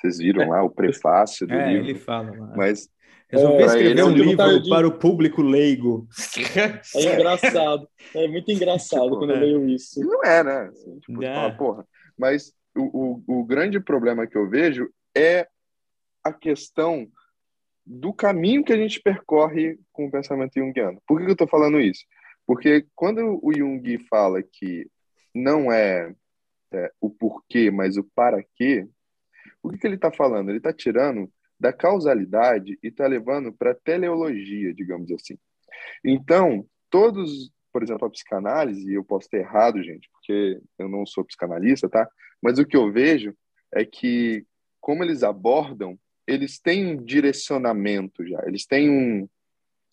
[0.00, 1.88] vocês viram lá o prefácio do é, livro.
[1.88, 2.54] ele fala lá.
[2.56, 2.88] Mas
[3.28, 6.06] Resolvi É, escrever ele um é um livro de- para o público leigo.
[6.94, 7.88] É engraçado.
[8.14, 9.40] É muito engraçado Tipo, quando eu é.
[9.40, 10.00] leio isso.
[10.00, 10.60] Não é, né?
[10.70, 11.34] Assim, tipo, É.
[11.34, 11.86] fala, porra.
[12.16, 15.48] Mas o, o, o grande problema que eu vejo é
[16.22, 17.08] a questão
[17.84, 21.00] do caminho que a gente percorre com o pensamento junguiano.
[21.06, 22.04] Por que que eu estou falando isso?
[22.46, 24.86] Porque quando o Jung fala que
[25.36, 26.14] não é,
[26.72, 28.88] é, o porquê, mas o para quê,
[29.62, 30.48] o que, que ele está falando?
[30.48, 35.38] Ele está tirando da causalidade e está levando para a teleologia, digamos assim.
[36.04, 41.24] Então, todos, por exemplo, a psicanálise, eu posso ter errado, gente, porque eu não sou
[41.24, 42.08] psicanalista, tá?
[42.42, 43.34] Mas o que eu vejo
[43.72, 44.44] é que,
[44.80, 49.28] como eles abordam, eles têm um direcionamento já, eles têm um,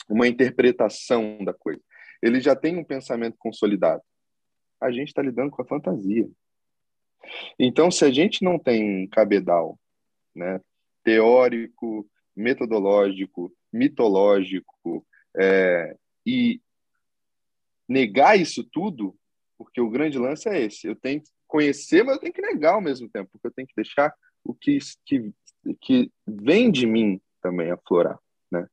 [0.10, 1.82] uma interpretação da coisa,
[2.22, 4.02] eles já têm um pensamento consolidado.
[4.84, 6.30] A gente está lidando com a fantasia.
[7.58, 9.80] Então, se a gente não tem um cabedal,
[10.36, 10.60] né,
[11.04, 15.06] teórico, metodológico, mitológico,
[15.38, 16.62] é, e
[17.88, 19.16] negar isso tudo,
[19.58, 22.74] porque o grande lance é esse, eu tenho que conhecer, mas eu tenho que negar
[22.74, 25.32] ao mesmo tempo, porque eu tenho que deixar o que, que,
[25.82, 28.20] que vem de mim também aflorar,
[28.52, 28.68] né?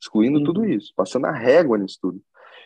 [0.00, 0.44] Excluindo Uhum.
[0.44, 2.22] tudo isso, passando a régua nisso tudo.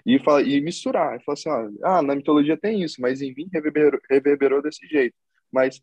[0.08, 3.34] E, fala, e misturar, e falar assim, ó, ah, na mitologia tem isso, mas em
[3.34, 5.14] mim reverberou, reverberou desse jeito.
[5.52, 5.82] Mas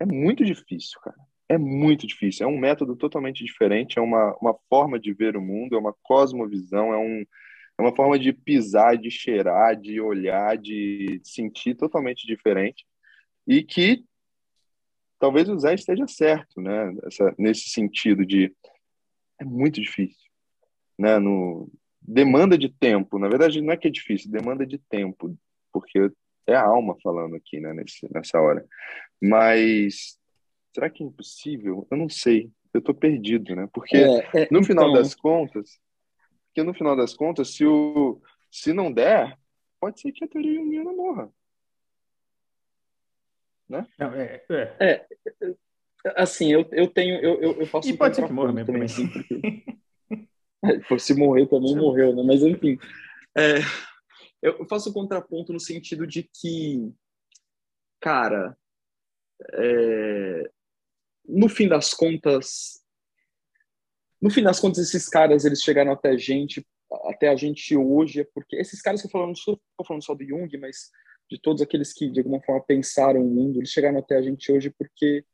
[0.00, 1.18] é muito difícil, cara.
[1.50, 2.46] É muito difícil.
[2.46, 5.94] É um método totalmente diferente, é uma, uma forma de ver o mundo, é uma
[6.02, 7.20] cosmovisão, é, um,
[7.78, 12.86] é uma forma de pisar, de cheirar, de olhar, de sentir totalmente diferente.
[13.46, 14.02] E que
[15.18, 16.96] talvez o Zé esteja certo, né?
[17.04, 18.50] Essa, nesse sentido de
[19.38, 20.26] é muito difícil,
[20.98, 21.18] né?
[21.18, 21.70] No,
[22.08, 23.18] demanda de tempo.
[23.18, 25.36] Na verdade, não é que é difícil, demanda de tempo,
[25.70, 26.10] porque
[26.46, 27.74] é a alma falando aqui, né?
[27.74, 28.66] Nesse, nessa hora.
[29.20, 30.18] Mas
[30.74, 31.86] será que é impossível?
[31.90, 32.50] Eu não sei.
[32.72, 33.68] Eu tô perdido, né?
[33.72, 35.78] Porque É, é, no final então, das contas,
[36.46, 39.38] porque no final das contas, se o se não der,
[39.78, 41.30] pode ser que a teoria junguiana morra.
[43.68, 44.42] Não, é,
[44.80, 45.06] é.
[46.16, 48.88] assim, eu, eu tenho, eu, eu, eu faço E pode ser que morra mesmo também,
[48.88, 49.06] também.
[49.06, 49.77] assim, porque
[50.98, 52.22] se morrer também morreu, né?
[52.22, 52.78] Mas enfim,
[53.36, 53.58] é,
[54.42, 56.92] eu faço contraponto no sentido de que,
[58.00, 58.56] cara,
[59.52, 60.50] é,
[61.26, 62.82] no fim das contas,
[64.20, 66.66] no fim das contas, esses caras eles chegaram até a gente,
[67.06, 70.14] até a gente hoje, é porque esses caras que eu falando, não estou falando só
[70.14, 70.90] do Jung, mas
[71.30, 74.50] de todos aqueles que de alguma forma pensaram o mundo, eles chegaram até a gente
[74.50, 75.24] hoje porque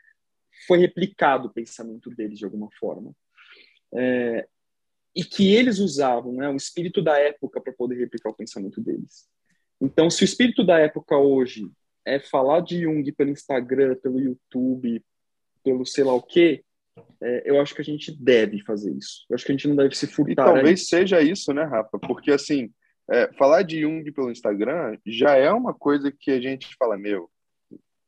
[0.67, 3.15] foi replicado o pensamento deles de alguma forma.
[3.95, 4.49] É,
[5.15, 9.29] e que eles usavam né, o espírito da época para poder replicar o pensamento deles.
[9.81, 11.71] Então, se o espírito da época hoje
[12.05, 15.03] é falar de Jung pelo Instagram, pelo YouTube,
[15.63, 16.65] pelo sei lá o quê,
[17.21, 19.25] é, eu acho que a gente deve fazer isso.
[19.29, 20.43] Eu acho que a gente não deve se E furtar.
[20.43, 20.91] a talvez isso.
[20.91, 21.99] seja isso, né, Rafa?
[21.99, 22.71] Porque, assim,
[23.11, 27.31] é, falar de Jung pelo Instagram já é uma coisa que a gente fala, meu,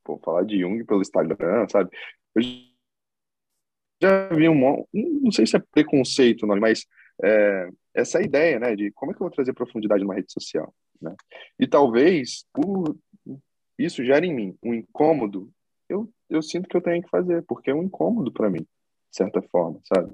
[0.04, 1.90] pô, falar de Jung pelo Instagram, sabe?
[2.34, 2.42] Eu
[4.00, 6.84] já vi um não sei se é preconceito, não, mas
[7.22, 10.74] é, essa ideia, né, de como é que eu vou trazer profundidade numa rede social,
[11.00, 11.14] né?
[11.58, 12.96] E talvez, por
[13.78, 15.50] isso gere em mim um incômodo,
[15.88, 18.66] eu, eu sinto que eu tenho que fazer, porque é um incômodo para mim, de
[19.16, 20.12] certa forma, sabe?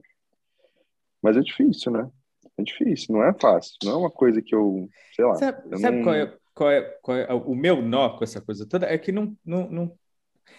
[1.23, 2.11] Mas é difícil, né?
[2.59, 5.35] É difícil, não é fácil, não é uma coisa que eu, sei lá.
[5.37, 8.67] Sabe, sabe não- qual, é, qual, é, qual é o meu nó com essa coisa
[8.69, 8.87] toda?
[8.87, 9.99] É que não, não, não...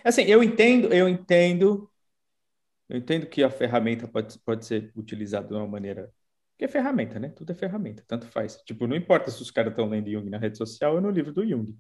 [0.04, 1.90] Assim, eu entendo, eu entendo,
[2.90, 6.12] eu entendo que a ferramenta pode, pode ser utilizada de uma maneira...
[6.58, 7.30] Que é ferramenta, né?
[7.30, 8.58] Tudo é ferramenta, tanto faz.
[8.66, 11.34] Tipo, não importa se os caras estão lendo Jung na rede social ou no livro
[11.34, 11.76] do Jung.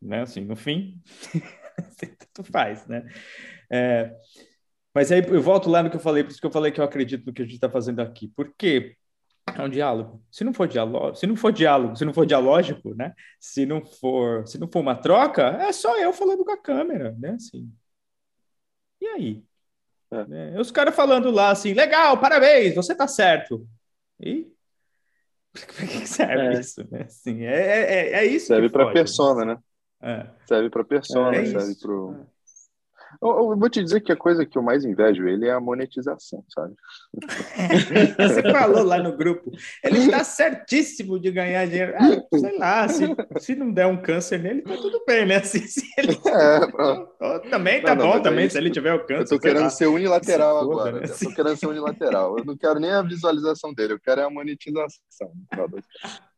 [0.00, 0.22] Né?
[0.22, 1.02] Assim, no fim,
[2.34, 3.04] tanto faz, né?
[3.70, 4.14] É,
[4.96, 6.80] mas aí eu volto lá no que eu falei, por isso que eu falei que
[6.80, 8.28] eu acredito no que a gente está fazendo aqui.
[8.28, 8.96] Por quê?
[9.54, 10.24] É um diálogo.
[10.30, 13.12] Se não for diálogo, se não for diálogo, se não for dialógico, né?
[13.38, 17.14] Se não for, se não for uma troca, é só eu falando com a câmera,
[17.18, 17.32] né?
[17.32, 17.70] Assim.
[19.00, 19.44] E aí?
[20.10, 20.24] É.
[20.26, 20.60] Né?
[20.60, 23.66] Os caras falando lá assim, legal, parabéns, você tá certo.
[24.20, 24.46] E
[25.76, 26.60] para que serve É.
[26.60, 27.02] isso, né?
[27.02, 29.58] Assim, é, é, é isso Serve para fode, persona, né?
[30.00, 30.30] né?
[30.46, 32.14] Serve para persona, É serve isso.
[33.22, 35.60] Eu, eu, vou te dizer que a coisa que eu mais invejo ele é a
[35.60, 36.74] monetização, sabe?
[38.18, 39.50] Você falou lá no grupo.
[39.82, 41.94] Ele está certíssimo de ganhar dinheiro.
[41.96, 43.06] Ah, sei lá, se,
[43.40, 45.40] se não der um câncer nele, tá tudo bem, né?
[45.42, 46.12] Se, se ele...
[46.26, 49.34] é, também tá não, bom, não, também, é se ele tiver o câncer.
[49.34, 49.70] Eu tô querendo lá.
[49.70, 51.00] ser unilateral foda, agora.
[51.00, 51.06] Né?
[51.08, 52.38] Eu tô querendo ser unilateral.
[52.38, 55.32] Eu não quero nem a visualização dele, eu quero a monetização.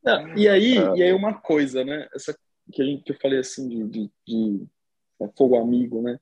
[0.05, 0.97] Não, e aí, é.
[0.97, 2.07] e aí uma coisa, né?
[2.15, 2.37] Essa
[2.73, 4.67] que, a gente, que eu falei assim de, de, de
[5.21, 6.19] é, fogo amigo, né?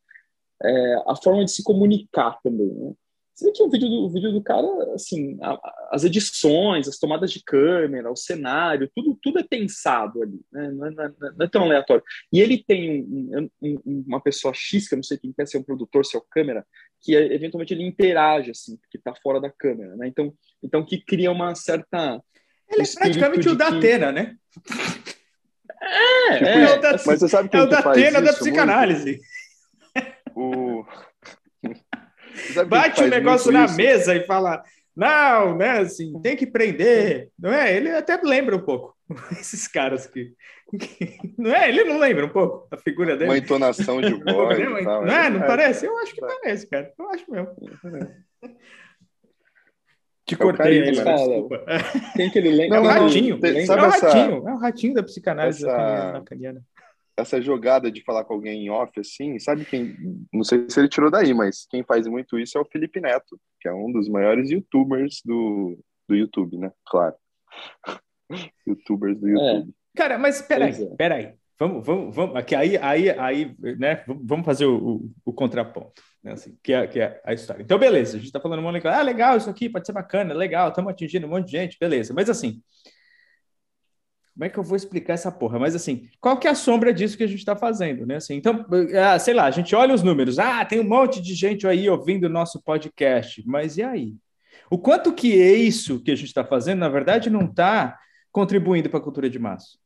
[0.62, 2.92] É, a forma de se comunicar também, né?
[3.36, 6.88] Você vê que o vídeo do, o vídeo do cara, assim, a, a, as edições,
[6.88, 10.70] as tomadas de câmera, o cenário, tudo, tudo é pensado ali, né?
[10.70, 12.02] Não é, não, é, não é tão aleatório.
[12.32, 15.58] E ele tem um, um, uma pessoa X, que eu não sei quem quer ser
[15.58, 16.66] um produtor, ser o câmera,
[17.02, 20.08] que eventualmente ele interage, assim, porque está fora da câmera, né?
[20.08, 22.18] Então, então que cria uma certa...
[22.70, 24.12] Ele é praticamente o Datena, que...
[24.14, 24.36] né?
[25.82, 29.20] É, tipo, é, é, mas você sabe quem é o da Atena da psicanálise.
[30.36, 30.84] O...
[32.68, 33.76] Bate o negócio na isso?
[33.76, 34.62] mesa e fala,
[34.94, 37.74] não, né, assim, tem que prender, não é?
[37.74, 38.94] Ele até lembra um pouco,
[39.32, 40.34] esses caras que,
[40.78, 41.70] que, não é?
[41.70, 43.30] Ele não lembra um pouco a figura dele?
[43.30, 45.46] Uma entonação de voz não, tal, não, é, não é.
[45.46, 45.86] parece?
[45.86, 47.56] Eu acho que parece, cara, eu acho mesmo.
[50.26, 51.64] Te é cortei aí, desculpa.
[52.14, 52.78] Tem que ele lembra.
[52.78, 53.38] É o ratinho.
[53.38, 54.48] Tem, é o ratinho.
[54.48, 56.62] É o ratinho da psicanálise essa, lacaniana.
[57.16, 59.96] Essa jogada de falar com alguém em off, assim, sabe quem.
[60.32, 63.40] Não sei se ele tirou daí, mas quem faz muito isso é o Felipe Neto,
[63.60, 66.70] que é um dos maiores youtubers do, do YouTube, né?
[66.86, 67.14] Claro.
[68.66, 69.30] youtubers do é.
[69.30, 69.70] YouTube.
[69.70, 69.98] É.
[69.98, 70.96] Cara, mas peraí, é.
[70.96, 71.34] peraí.
[71.58, 72.36] Vamos, vamos, vamos.
[72.36, 74.04] Aqui, aí, aí, aí, né?
[74.06, 76.32] Vamos fazer o, o, o contraponto né?
[76.32, 77.62] Assim, que, é, que é a história.
[77.62, 79.92] Então, beleza, a gente está falando um monte de ah, legal, isso aqui pode ser
[79.92, 82.12] bacana, legal, estamos atingindo um monte de gente, beleza.
[82.12, 82.60] Mas assim,
[84.36, 85.58] como é que eu vou explicar essa porra?
[85.58, 88.16] Mas assim, qual que é a sombra disso que a gente está fazendo, né?
[88.16, 88.66] Assim, então,
[89.02, 91.88] ah, sei lá, a gente olha os números, ah, tem um monte de gente aí
[91.88, 94.14] ouvindo o nosso podcast, mas e aí?
[94.70, 97.98] O quanto que é isso que a gente está fazendo, na verdade, não está
[98.30, 99.78] contribuindo para a cultura de massa?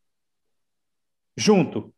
[1.36, 1.94] Junto,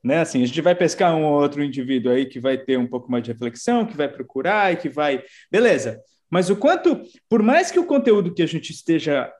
[0.00, 0.20] né?
[0.20, 3.10] Assim, a gente vai pescar um ou outro indivíduo aí que vai ter um pouco
[3.10, 5.24] mais de reflexão, que vai procurar e que vai.
[5.50, 6.00] Beleza.
[6.30, 9.32] Mas o quanto, por mais que o conteúdo que a gente esteja.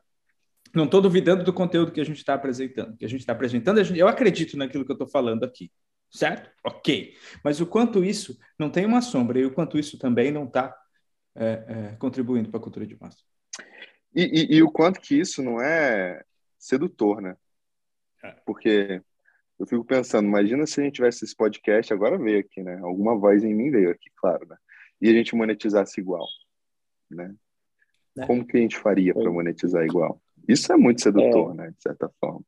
[0.78, 2.96] Não estou duvidando do conteúdo que a gente está apresentando.
[2.96, 3.98] Que a gente está apresentando, gente...
[3.98, 5.72] eu acredito naquilo que eu estou falando aqui.
[6.08, 6.48] Certo?
[6.64, 7.16] Ok.
[7.42, 10.72] Mas o quanto isso não tem uma sombra e o quanto isso também não está
[11.34, 13.18] é, é, contribuindo para a cultura de massa.
[14.14, 16.22] E, e, e, o quanto que isso não é
[16.56, 17.36] sedutor, né?
[18.22, 18.30] É.
[18.46, 19.02] Porque
[19.58, 22.78] eu fico pensando, imagina se a gente tivesse esse podcast, agora veio aqui, né?
[22.84, 24.56] Alguma voz em mim veio aqui, claro, né?
[25.00, 26.26] E a gente monetizasse igual,
[27.10, 27.34] né?
[28.16, 28.26] É.
[28.26, 30.22] Como que a gente faria para monetizar igual?
[30.48, 31.56] Isso é muito sedutor, é.
[31.56, 31.70] né?
[31.76, 32.42] De certa forma.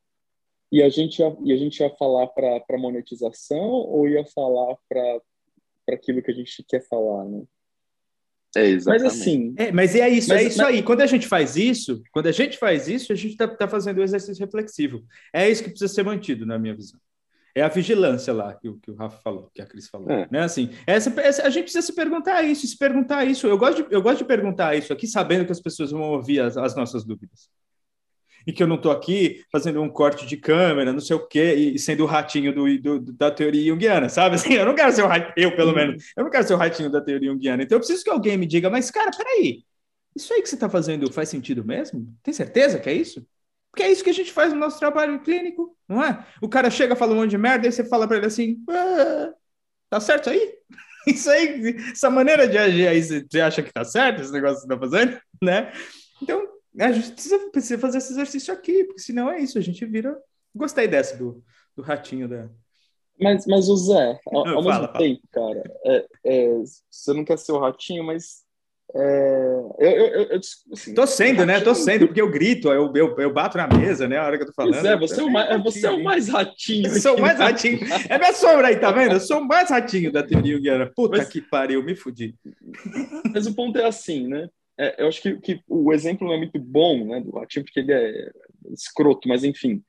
[0.72, 5.20] E a gente ia, e a gente ia falar para monetização ou ia falar para
[5.92, 7.42] aquilo que a gente quer falar, né?
[8.56, 9.04] É, exatamente.
[9.04, 9.54] Mas assim.
[9.56, 10.66] É, mas é isso, mas, é isso mas...
[10.68, 10.82] aí.
[10.82, 13.98] Quando a gente faz isso, quando a gente faz isso, a gente está tá fazendo
[13.98, 15.04] o exercício reflexivo.
[15.32, 16.98] É isso que precisa ser mantido, na minha visão.
[17.54, 20.08] É a vigilância lá que o, que o Rafa falou, que a Cris falou.
[20.08, 20.28] É.
[20.30, 20.40] Né?
[20.40, 23.46] Assim, essa, essa, a gente precisa se perguntar isso, se perguntar isso.
[23.46, 26.40] Eu gosto, de, eu gosto de perguntar isso aqui, sabendo que as pessoas vão ouvir
[26.40, 27.48] as, as nossas dúvidas
[28.46, 31.54] e que eu não estou aqui fazendo um corte de câmera, não sei o quê,
[31.54, 34.36] e sendo o ratinho do, do, da teoria junguiana, sabe?
[34.36, 36.58] Assim, eu não quero ser o ratinho, eu pelo menos, eu não quero ser o
[36.58, 37.62] ratinho da teoria junguiana.
[37.62, 39.64] Então eu preciso que alguém me diga, mas cara, peraí,
[40.14, 42.06] isso aí que você está fazendo faz sentido mesmo?
[42.22, 43.24] Tem certeza que é isso?
[43.70, 46.26] Porque é isso que a gente faz no nosso trabalho clínico, não é?
[46.42, 49.32] O cara chega, fala um monte de merda, e você fala para ele assim, ah,
[49.88, 50.54] tá certo aí?
[51.06, 54.62] Isso aí, essa maneira de agir aí, você acha que tá certo, esse negócio que
[54.62, 55.72] você tá fazendo, né?
[56.22, 56.46] Então,
[56.78, 60.16] a gente precisa, precisa fazer esse exercício aqui, porque senão é isso, a gente vira.
[60.54, 61.42] Gostei dessa do,
[61.76, 62.48] do ratinho da.
[63.20, 66.48] Mas, mas o Zé, ao, ao fala, mesmo tempo, cara, é, é,
[66.90, 68.48] você não quer ser o ratinho, mas.
[68.92, 70.40] É, eu, eu, eu,
[70.72, 71.60] assim, tô sendo, né?
[71.60, 74.18] Tô sendo, porque eu grito, eu, eu, eu bato na mesa, né?
[74.18, 74.84] A hora que eu tô falando.
[74.84, 76.88] É, você, é o mais, você é o mais ratinho.
[76.88, 77.78] Eu sou o mais ratinho.
[78.08, 79.12] É minha sombra aí, tá vendo?
[79.12, 80.90] Eu sou o mais ratinho da teoria Guiana.
[80.92, 82.34] Puta mas, que pariu, me fudi.
[83.32, 84.48] Mas o ponto é assim, né?
[84.84, 87.80] É, eu acho que, que, o exemplo não é muito bom, né, do Ratinho, porque
[87.80, 88.30] ele é
[88.72, 89.82] escroto, mas enfim.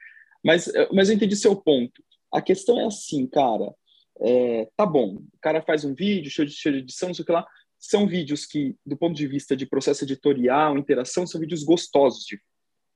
[0.43, 2.04] Mas, é, mas eu entendi seu ponto.
[2.32, 3.73] A questão é assim, cara,
[4.19, 7.23] é, tá bom, o cara faz um vídeo cheio de, cheio de edição, não sei
[7.23, 7.45] o que lá,
[7.80, 12.39] são vídeos que, do ponto de vista de processo editorial, interação, são vídeos gostosos de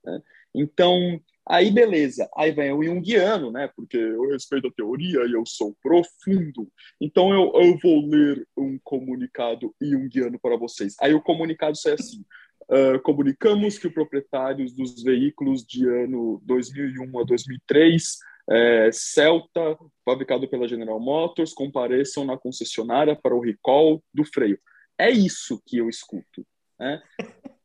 [0.06, 0.22] né?
[0.54, 2.28] Então, Aí, beleza.
[2.36, 3.70] Aí vem o Jungiano, né?
[3.76, 6.68] Porque eu respeito a teoria e eu sou profundo.
[7.00, 10.94] Então, eu, eu vou ler um comunicado Jungiano para vocês.
[11.00, 12.24] Aí, o comunicado sai assim.
[12.68, 20.48] Uh, comunicamos que os proprietários dos veículos de ano 2001 a 2003 é, Celta, fabricado
[20.48, 24.58] pela General Motors, compareçam na concessionária para o recall do freio.
[24.98, 26.46] É isso que eu escuto.
[26.78, 27.02] Né?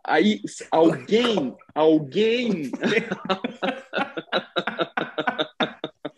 [0.06, 2.72] Aí alguém, alguém.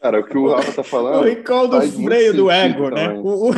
[0.01, 1.21] Cara, o que o Rafa tá falando.
[1.21, 3.09] O recall do freio do ego, né?
[3.09, 3.51] O, o,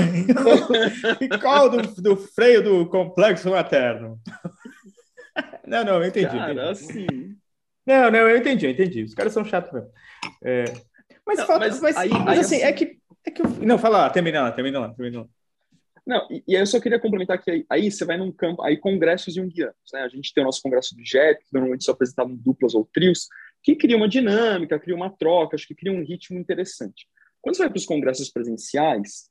[1.20, 4.20] recall do, do freio do complexo materno.
[5.66, 6.28] Não, não, eu entendi.
[6.28, 6.70] Cara, entendi.
[6.70, 7.36] assim.
[7.86, 9.04] Não, não, eu entendi, eu entendi.
[9.04, 9.90] Os caras são chatos mesmo.
[10.44, 10.66] É...
[11.26, 13.00] Mas, não, falta, mas, mas, aí, mas aí, assim, é que.
[13.26, 13.50] É que eu...
[13.50, 15.28] Não, fala lá, termina lá, termina lá, termina lá.
[16.06, 18.62] Não, e, e, aí eu só queria complementar que aí, aí, você vai num campo,
[18.62, 20.02] aí congressos junguianos, né?
[20.02, 22.88] A gente tem o nosso congresso do JET, que normalmente são apresentados em duplas ou
[22.94, 23.28] trios,
[23.64, 27.08] que cria uma dinâmica, cria uma troca, acho que cria um ritmo interessante.
[27.42, 29.30] Quando você vai para os congressos presenciais,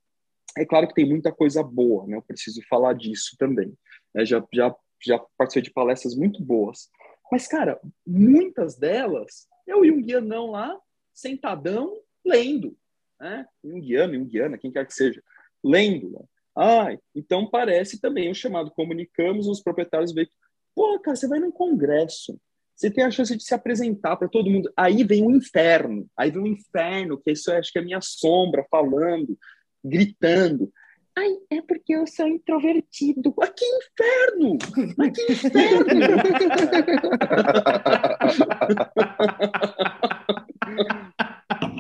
[0.56, 2.16] é claro que tem muita coisa boa, né?
[2.16, 3.72] Eu preciso falar disso também.
[4.12, 4.24] Né?
[4.24, 6.88] Já, já, já participei de palestras muito boas.
[7.30, 10.76] Mas, cara, muitas delas é o Jungianão lá,
[11.12, 12.76] sentadão, lendo.
[13.20, 13.46] Né?
[13.64, 15.22] Jungiano, Jungiana, quem quer que seja,
[15.62, 16.28] lendo.
[16.57, 20.29] Ah, então parece também o chamado comunicamos, os proprietários veem,
[20.75, 22.38] pô, cara, você vai num congresso,
[22.75, 24.71] você tem a chance de se apresentar para todo mundo.
[24.77, 27.85] Aí vem o inferno, aí vem o inferno, que isso eu acho que é a
[27.85, 29.37] minha sombra falando,
[29.85, 30.73] gritando.
[31.17, 33.33] Ai, é porque eu sou introvertido.
[33.40, 34.59] Ah, que inferno!
[34.97, 35.85] Mas que inferno!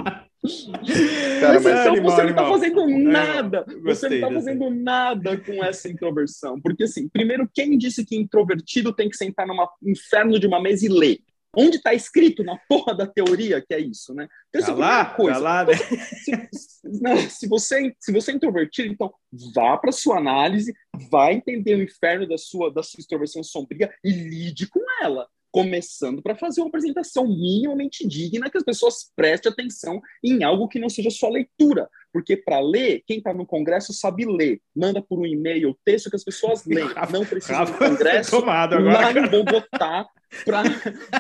[1.40, 3.64] Cara, mas então animal, você não está fazendo nada.
[3.82, 6.60] você não está fazendo nada com essa introversão.
[6.60, 10.84] Porque, assim, primeiro, quem disse que introvertido tem que sentar no inferno de uma mesa
[10.84, 11.18] e ler?
[11.56, 14.28] Onde está escrito na porra da teoria que é isso, né?
[14.48, 15.34] Então, tá lá, coisa.
[15.34, 15.74] Tá lá, né?
[15.76, 19.14] se, não, se, você, se você é introvertido, então
[19.54, 20.74] vá para sua análise,
[21.10, 26.20] vá entender o inferno da sua, da sua extroversão sombria e lide com ela começando
[26.20, 30.88] para fazer uma apresentação minimamente digna que as pessoas prestem atenção em algo que não
[30.88, 31.88] seja só leitura.
[32.12, 34.60] Porque para ler, quem está no Congresso sabe ler.
[34.74, 36.88] Manda por um e-mail o texto que as pessoas leem.
[37.12, 38.32] Não precisa do Congresso.
[38.32, 40.08] Tomado agora, lá Bogotá.
[40.44, 40.64] Pra...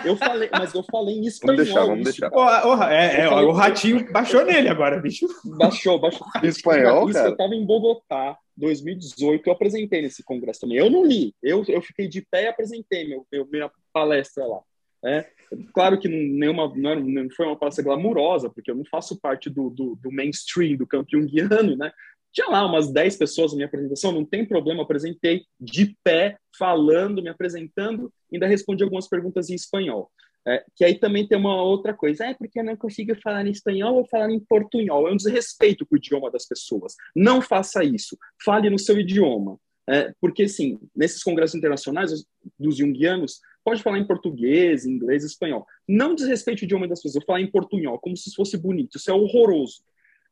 [0.04, 1.56] Eu falei, mas eu falei em espanhol.
[1.56, 2.30] Vamos deixar, vamos deixar.
[2.32, 5.28] Oh, oh, é, é o ratinho baixou nele agora, bicho.
[5.44, 6.26] Baixou, baixou.
[6.42, 7.28] Em espanhol, Isso, cara?
[7.28, 10.78] Eu estava em Bogotá, 2018, eu apresentei nesse congresso também.
[10.78, 14.60] Eu não li, eu, eu fiquei de pé e apresentei meu, meu, minha palestra lá.
[15.06, 15.26] É,
[15.74, 19.96] claro que nenhuma, não, foi uma palestra glamurosa, porque eu não faço parte do, do,
[19.96, 21.92] do mainstream, do campo junguiano, né?
[22.32, 27.22] Tinha lá umas 10 pessoas na minha apresentação, não tem problema, apresentei de pé, falando,
[27.22, 30.10] me apresentando, ainda respondi algumas perguntas em espanhol.
[30.46, 33.50] É, que aí também tem uma outra coisa, é porque eu não consigo falar em
[33.50, 35.08] espanhol ou falar em portunhol.
[35.08, 36.94] É um desrespeito com o idioma das pessoas.
[37.14, 38.18] Não faça isso.
[38.44, 39.58] Fale no seu idioma.
[39.88, 42.10] É, porque, assim, nesses congressos internacionais
[42.58, 45.66] dos junguianos, pode falar em português, inglês, espanhol.
[45.88, 47.24] Não desrespeite o idioma das pessoas.
[47.24, 48.98] Falar em portunhol, como se fosse bonito.
[48.98, 49.82] Isso é horroroso.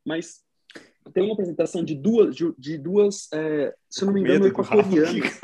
[0.05, 0.45] Mas
[1.13, 5.41] tem uma apresentação de duas, de, de duas é, se eu não me engano, equatorianas.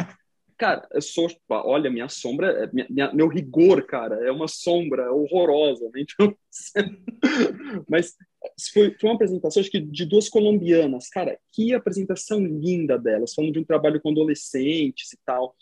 [0.56, 5.88] Cara, eu sou, olha, minha sombra, é, minha, meu rigor, cara, é uma sombra horrorosa,
[5.94, 6.02] né?
[6.02, 6.36] Então,
[7.88, 8.16] mas
[8.72, 13.52] foi, foi uma apresentação, acho que de duas colombianas, cara, que apresentação linda delas, falando
[13.52, 15.54] de um trabalho com adolescentes e tal,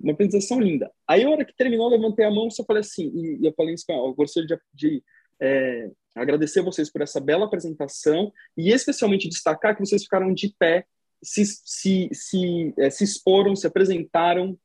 [0.00, 0.90] uma apresentação linda.
[1.06, 3.74] Aí, a hora que terminou, levantei a mão, só falei assim, e, eu falei em
[3.74, 5.04] espanhol, eu gostaria de, de
[5.40, 10.86] é, agradecer vocês por essa bela apresentação e especialmente destacar que vocês ficaram de pé
[11.22, 14.58] se, se, se, é, se exporam, se apresentaram,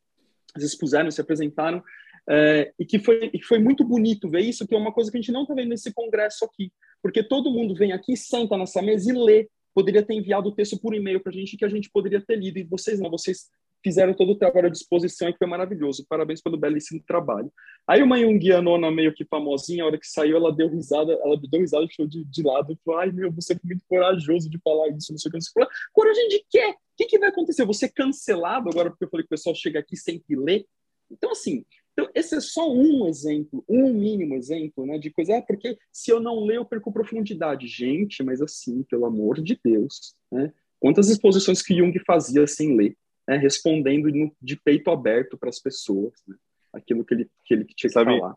[0.58, 1.84] se expuseram, se apresentaram,
[2.28, 5.18] é, e que foi, e foi muito bonito ver isso, que é uma coisa que
[5.18, 6.72] a gente não está vendo nesse congresso aqui,
[7.02, 9.50] porque todo mundo vem aqui, senta nessa mesa e lê.
[9.74, 12.38] Poderia ter enviado o texto por e-mail para a gente que a gente poderia ter
[12.38, 13.50] lido, e vocês não, vocês
[13.86, 16.04] fizeram todo o trabalho à disposição e foi maravilhoso.
[16.10, 17.54] Parabéns pelo belíssimo trabalho.
[17.88, 21.62] Aí uma Jungianona meio que famosinha, a hora que saiu, ela deu risada, ela deu
[21.62, 25.12] risada, ficou de, de lado falou, ai meu, você foi muito corajoso de falar isso,
[25.12, 25.40] não sei o que.
[25.40, 26.66] Você falou, coragem de quê?
[26.72, 27.64] O que, que vai acontecer?
[27.64, 30.66] Você cancelado agora porque eu falei que o pessoal chega aqui sem que ler?
[31.12, 35.42] Então, assim, então, esse é só um exemplo, um mínimo exemplo, né, de coisa, ah,
[35.44, 37.68] porque se eu não ler, eu perco profundidade.
[37.68, 40.52] Gente, mas assim, pelo amor de Deus, né?
[40.80, 42.98] Quantas exposições que Jung fazia sem ler?
[43.28, 46.36] Né, respondendo no, de peito aberto para as pessoas, né,
[46.74, 48.36] aquilo que ele, que ele tinha que Sabe, falar.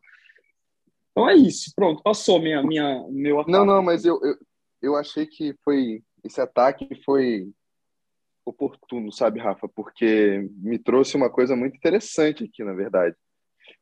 [1.11, 3.53] Então é isso, pronto, passou minha, minha, meu ataque.
[3.53, 4.37] Não, não, mas eu, eu,
[4.81, 7.49] eu achei que foi esse ataque foi
[8.45, 9.69] oportuno, sabe, Rafa?
[9.69, 13.15] Porque me trouxe uma coisa muito interessante aqui, na verdade.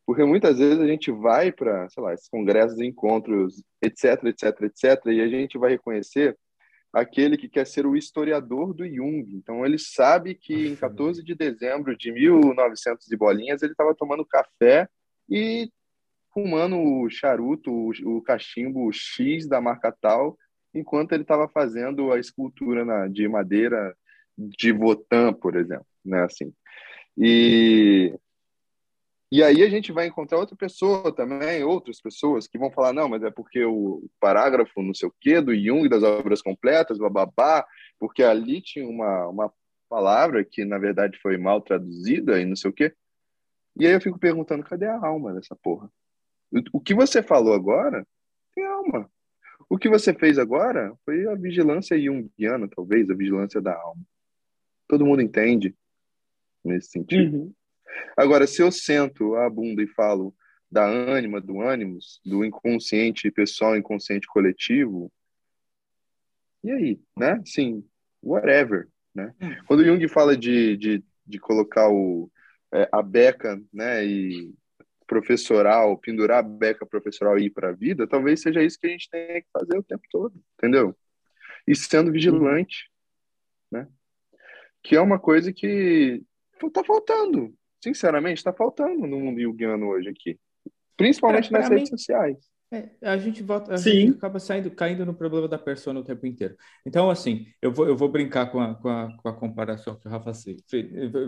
[0.05, 5.07] Porque muitas vezes a gente vai para, sei lá, esses congressos, encontros, etc, etc, etc,
[5.07, 6.37] e a gente vai reconhecer
[6.97, 9.27] aquele que quer ser o historiador do Jung.
[9.35, 14.25] Então ele sabe que em 14 de dezembro de 1900 e bolinhas ele estava tomando
[14.25, 14.89] café
[15.29, 15.71] e
[16.33, 20.39] fumando o charuto, o, cachimbo X da marca tal,
[20.73, 23.95] enquanto ele estava fazendo a escultura na, de madeira
[24.37, 26.25] de Votan, por exemplo, né?
[26.25, 26.51] Assim.
[27.17, 28.15] E
[29.31, 33.09] e aí a gente vai encontrar outra pessoa também, outras pessoas que vão falar, não,
[33.09, 37.67] mas é porque o parágrafo não sei o quê do Jung, das obras completas, bababá,
[37.99, 39.53] porque ali tinha uma, uma
[39.89, 42.95] palavra que, na verdade, foi mal traduzida e não sei o quê.
[43.79, 45.91] E aí eu fico perguntando, cadê a alma dessa porra?
[46.73, 48.07] O que você falou agora
[48.55, 49.11] tem alma.
[49.69, 54.01] O que você fez agora foi a vigilância junguiana, talvez, a vigilância da alma.
[54.89, 55.75] Todo mundo entende
[56.65, 57.37] nesse sentido.
[57.37, 57.55] Uhum.
[58.17, 60.35] Agora, se eu sento a bunda e falo
[60.71, 65.13] da ânima, do ânimos, do inconsciente pessoal, inconsciente coletivo,
[66.65, 67.41] e aí, né?
[67.45, 67.87] Sim,
[68.23, 69.33] whatever, né?
[69.41, 69.55] Hum.
[69.67, 72.31] Quando Jung fala de, de, de colocar o,
[72.73, 74.53] é, a beca, né, e
[75.07, 78.91] professoral, pendurar a beca professoral e ir para a vida, talvez seja isso que a
[78.91, 80.97] gente tenha que fazer o tempo todo, entendeu?
[81.67, 82.91] E sendo vigilante,
[83.71, 83.89] né?
[84.83, 86.23] Que é uma coisa que
[86.73, 87.55] tá faltando,
[87.87, 90.39] sinceramente, está faltando no mundo yugiano hoje aqui.
[90.97, 92.37] Principalmente pra, pra nas mim, redes sociais.
[92.73, 93.91] É, a gente volta, a Sim.
[93.93, 96.57] gente acaba saindo, caindo no problema da persona o tempo inteiro.
[96.85, 100.09] Então, assim, eu vou, eu vou brincar com a, com, a, com a comparação que
[100.09, 100.61] o Rafa fez.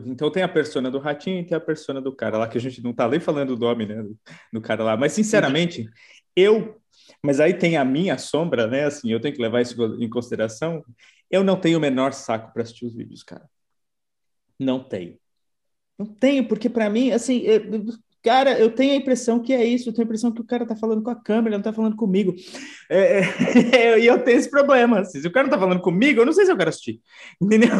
[0.05, 2.61] Então, tem a persona do ratinho e tem a persona do cara lá, que a
[2.61, 4.19] gente não tá nem falando do nome, né, do,
[4.53, 4.97] do cara lá.
[4.97, 5.89] Mas, sinceramente,
[6.35, 6.77] eu.
[7.23, 8.85] Mas aí tem a minha sombra, né?
[8.85, 10.85] Assim, eu tenho que levar isso em consideração.
[11.31, 13.49] Eu não tenho o menor saco para assistir os vídeos, cara.
[14.59, 15.19] Não tenho.
[15.99, 17.61] Não tenho, porque para mim, assim, eu,
[18.23, 20.65] cara, eu tenho a impressão que é isso, eu tenho a impressão que o cara
[20.65, 22.35] tá falando com a câmera, não tá falando comigo.
[22.89, 23.21] É,
[23.75, 25.01] é, e eu tenho esse problema.
[25.01, 27.01] Assim, se o cara não tá falando comigo, eu não sei se eu quero assistir.
[27.43, 27.71] Entendeu?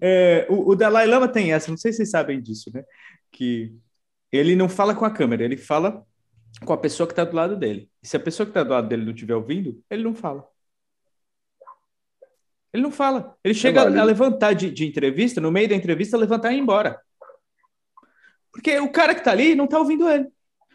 [0.00, 2.82] É, o, o, Dalai Lama tem essa, não sei se vocês sabem disso, né?
[3.30, 3.72] Que
[4.30, 6.04] ele não fala com a câmera, ele fala
[6.64, 7.88] com a pessoa que está do lado dele.
[8.02, 10.46] E se a pessoa que está do lado dele não estiver ouvindo, ele não fala.
[12.72, 13.36] Ele não fala.
[13.44, 16.60] Ele chega é a levantar de, de, entrevista, no meio da entrevista, levantar e ir
[16.60, 16.98] embora.
[18.52, 20.28] Porque o cara que está ali não está ouvindo ele.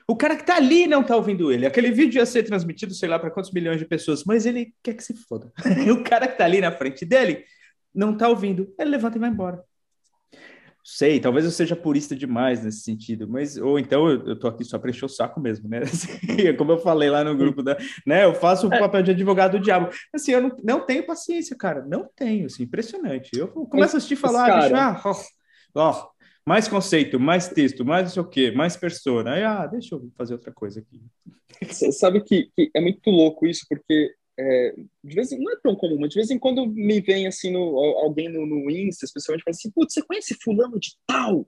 [0.08, 1.66] O cara que está ali não está ouvindo ele.
[1.66, 4.94] Aquele vídeo ia ser transmitido, sei lá, para quantos milhões de pessoas, mas ele quer
[4.94, 5.52] que se foda.
[5.92, 7.44] o cara que está ali na frente dele
[7.94, 8.74] não está ouvindo.
[8.80, 9.64] Ele levanta e vai embora
[10.90, 14.64] sei, talvez eu seja purista demais nesse sentido, mas ou então eu, eu tô aqui
[14.64, 15.80] só para encher o saco mesmo, né?
[15.80, 16.08] Assim,
[16.58, 18.24] como eu falei lá no grupo da, né?
[18.24, 18.80] Eu faço o é.
[18.80, 19.90] papel de advogado do diabo.
[20.14, 23.32] Assim, eu não, não tenho paciência, cara, não tenho, assim, impressionante.
[23.38, 24.92] Eu começo a assistir falar, cara...
[24.94, 25.16] ah, ó,
[25.76, 26.10] ó,
[26.46, 29.34] mais conceito, mais texto, mais não sei o quê, mais persona.
[29.34, 31.02] Aí, ah, deixa eu fazer outra coisa aqui.
[31.70, 35.56] Você sabe que, que é muito louco isso, porque é, de vez em, não é
[35.58, 39.06] tão comum, mas de vez em quando me vem assim no, alguém no, no Insta,
[39.06, 41.48] especialmente, fala assim, putz, você conhece fulano de tal?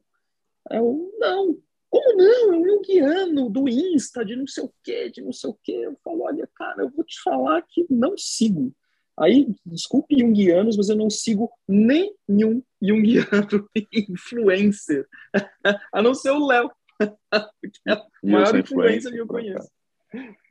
[0.71, 1.57] Eu, não.
[1.89, 2.53] Como não?
[2.53, 5.71] É um Jungiano do Insta, de não sei o quê, de não sei o quê.
[5.71, 8.73] Eu falo, olha, cara, eu vou te falar que não sigo.
[9.17, 13.69] Aí, desculpe Jungianos, mas eu não sigo nenhum Jungiano
[14.09, 15.05] influencer,
[15.91, 19.69] a não ser o Léo, que é a maior influência que eu conheço.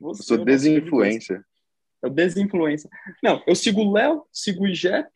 [0.00, 1.42] Você eu sou desinfluencer.
[2.02, 2.88] É o desinfluência.
[3.22, 5.08] Não, eu sigo o Léo, sigo o IGEP,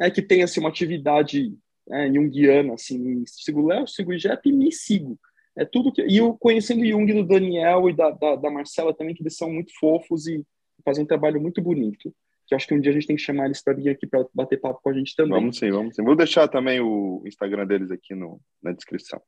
[0.00, 1.54] é, que tem assim, uma atividade
[1.90, 5.18] é, junguiana, assim, sigo o Léo, sigo o IGEP e me sigo.
[5.56, 6.02] É tudo que...
[6.02, 9.50] E eu conhecendo Jung do Daniel e da, da, da Marcela também, que eles são
[9.50, 10.44] muito fofos e
[10.84, 12.12] fazem um trabalho muito bonito.
[12.46, 14.26] Que acho que um dia a gente tem que chamar eles para vir aqui para
[14.34, 15.32] bater papo com a gente também.
[15.32, 16.02] Vamos sim, vamos sim.
[16.02, 19.22] Vou deixar também o Instagram deles aqui no, na descrição.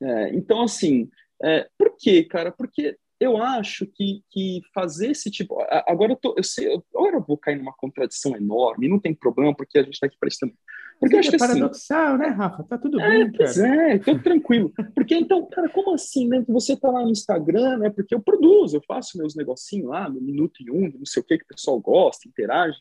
[0.00, 1.08] É, então, assim,
[1.42, 2.52] é, por quê, cara?
[2.52, 5.56] Porque eu acho que, que fazer esse tipo.
[5.86, 9.54] Agora eu, tô, eu sei, agora eu vou cair numa contradição enorme, não tem problema,
[9.54, 10.52] porque a gente está aqui prestando.
[10.98, 12.62] Porque eu acho é que assim, paradoxal, assim, né, Rafa?
[12.64, 13.32] Tá tudo é, bem.
[13.32, 14.72] Pois é, tudo tranquilo.
[14.94, 16.44] Porque então, cara, como assim, né?
[16.48, 17.90] Você tá lá no Instagram, né?
[17.90, 21.24] Porque eu produzo, eu faço meus negocinhos lá, no Minuto e Um, não sei o
[21.24, 22.78] que, que o pessoal gosta, interage.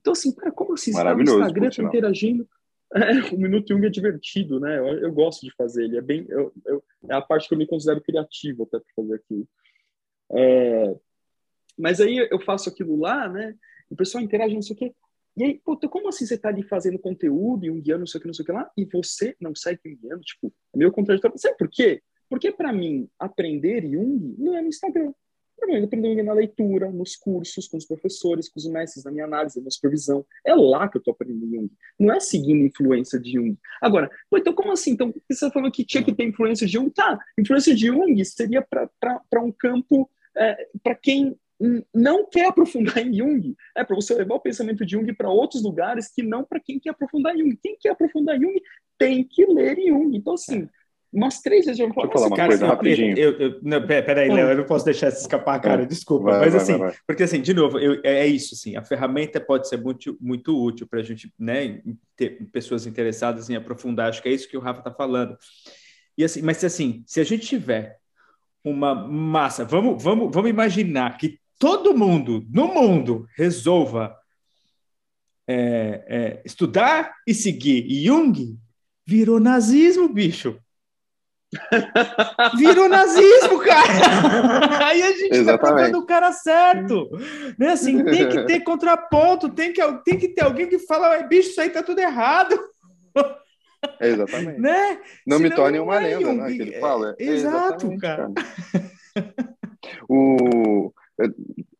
[0.00, 0.92] Então, assim, cara, como assim?
[0.92, 2.48] Você tá no Instagram, tá interagindo.
[2.94, 3.00] É,
[3.34, 4.78] o Minuto Jung é divertido, né?
[4.78, 5.98] Eu, eu, gosto de fazer ele.
[5.98, 9.14] É bem, eu, eu, é a parte que eu me considero criativo até para fazer
[9.16, 9.48] aquilo.
[10.32, 10.96] É,
[11.76, 13.54] mas aí eu faço aquilo lá, né?
[13.90, 14.94] O pessoal interage, não sei o quê.
[15.36, 18.22] E aí, como assim você tá ali fazendo conteúdo e um guiano, não sei o
[18.22, 20.22] que, não sei o que lá, e você não segue um guiano?
[20.22, 21.36] Tipo, é meio contraditório.
[21.36, 22.00] Sabe por quê?
[22.28, 25.12] Porque para mim, aprender Jung não é no Instagram.
[25.66, 29.56] Mim, aprender na leitura, nos cursos, com os professores, com os mestres, na minha análise,
[29.56, 30.24] na minha supervisão.
[30.44, 31.70] É lá que eu tô aprendendo Jung.
[31.98, 33.56] Não é seguindo influência de Jung.
[33.80, 34.92] Agora, então como assim?
[34.92, 36.90] Então, você tá falando que tinha que ter influência de Jung?
[36.90, 41.36] Tá, influência de Jung seria para um campo é, para quem
[41.94, 45.62] não quer aprofundar em Jung, é para você levar o pensamento de Jung para outros
[45.62, 47.58] lugares que não para quem quer aprofundar em Jung.
[47.62, 48.60] Quem quer aprofundar em Jung
[48.98, 50.16] tem que ler Jung.
[50.16, 50.68] Então, assim,
[51.14, 53.16] umas três vezes eu Deixa eu falar uma cara, coisa rapidinho.
[53.16, 55.86] Eu, eu, não, peraí, Léo, eu não posso deixar isso escapar, cara, é.
[55.86, 56.24] desculpa.
[56.24, 58.82] Vai, mas vai, assim, vai, porque assim, de novo, eu, é, é isso, assim, a
[58.82, 61.80] ferramenta pode ser muito, muito útil para a gente, né,
[62.16, 65.38] ter pessoas interessadas em aprofundar, acho que é isso que o Rafa está falando.
[66.18, 67.98] E assim, mas assim, se a gente tiver
[68.64, 74.16] uma massa, vamos, vamos, vamos imaginar que todo mundo no mundo resolva
[75.46, 78.58] é, é, estudar e seguir Jung,
[79.06, 80.58] virou nazismo, bicho.
[82.56, 84.86] Virou nazismo, cara!
[84.86, 85.46] Aí a gente tá Exatamente.
[85.46, 87.10] tá provando o cara certo.
[87.58, 87.68] Né?
[87.68, 91.60] Assim, tem que ter contraponto, tem que, tem que ter alguém que fala, bicho, isso
[91.60, 92.58] aí tá tudo errado.
[94.00, 94.60] É exatamente.
[94.60, 95.00] Né?
[95.26, 96.52] Não Senão me torne uma é lenda, né?
[96.52, 97.14] Que ele fala.
[97.18, 98.30] É, exato, cara.
[98.34, 99.34] cara.
[100.08, 100.92] o,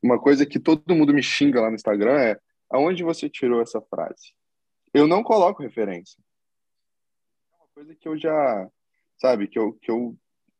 [0.02, 2.38] uma coisa que todo mundo me xinga lá no Instagram é
[2.70, 4.34] aonde você tirou essa frase?
[4.92, 6.18] Eu não coloco referência.
[7.52, 8.68] É uma coisa que eu já
[9.18, 9.46] sabe?
[9.48, 10.16] Que eu, que eu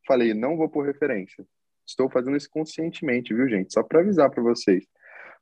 [0.06, 1.46] falei, não vou por referência.
[1.86, 3.72] Estou fazendo isso conscientemente, viu, gente?
[3.72, 4.86] Só para avisar para vocês.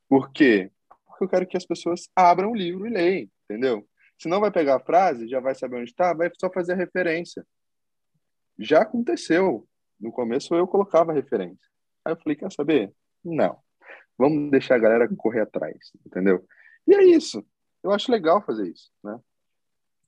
[0.08, 0.70] Por quê?
[1.06, 3.86] Porque eu quero que as pessoas abram o livro e leiam, entendeu?
[4.18, 6.76] Se não vai pegar a frase, já vai saber onde está, vai só fazer a
[6.76, 7.46] referência.
[8.58, 9.66] Já aconteceu.
[9.98, 11.68] No começo eu colocava referência.
[12.04, 12.92] Aí eu falei, quer saber?
[13.24, 13.58] Não.
[14.18, 16.44] Vamos deixar a galera correr atrás, entendeu?
[16.86, 17.44] E é isso.
[17.82, 19.18] Eu acho legal fazer isso, né?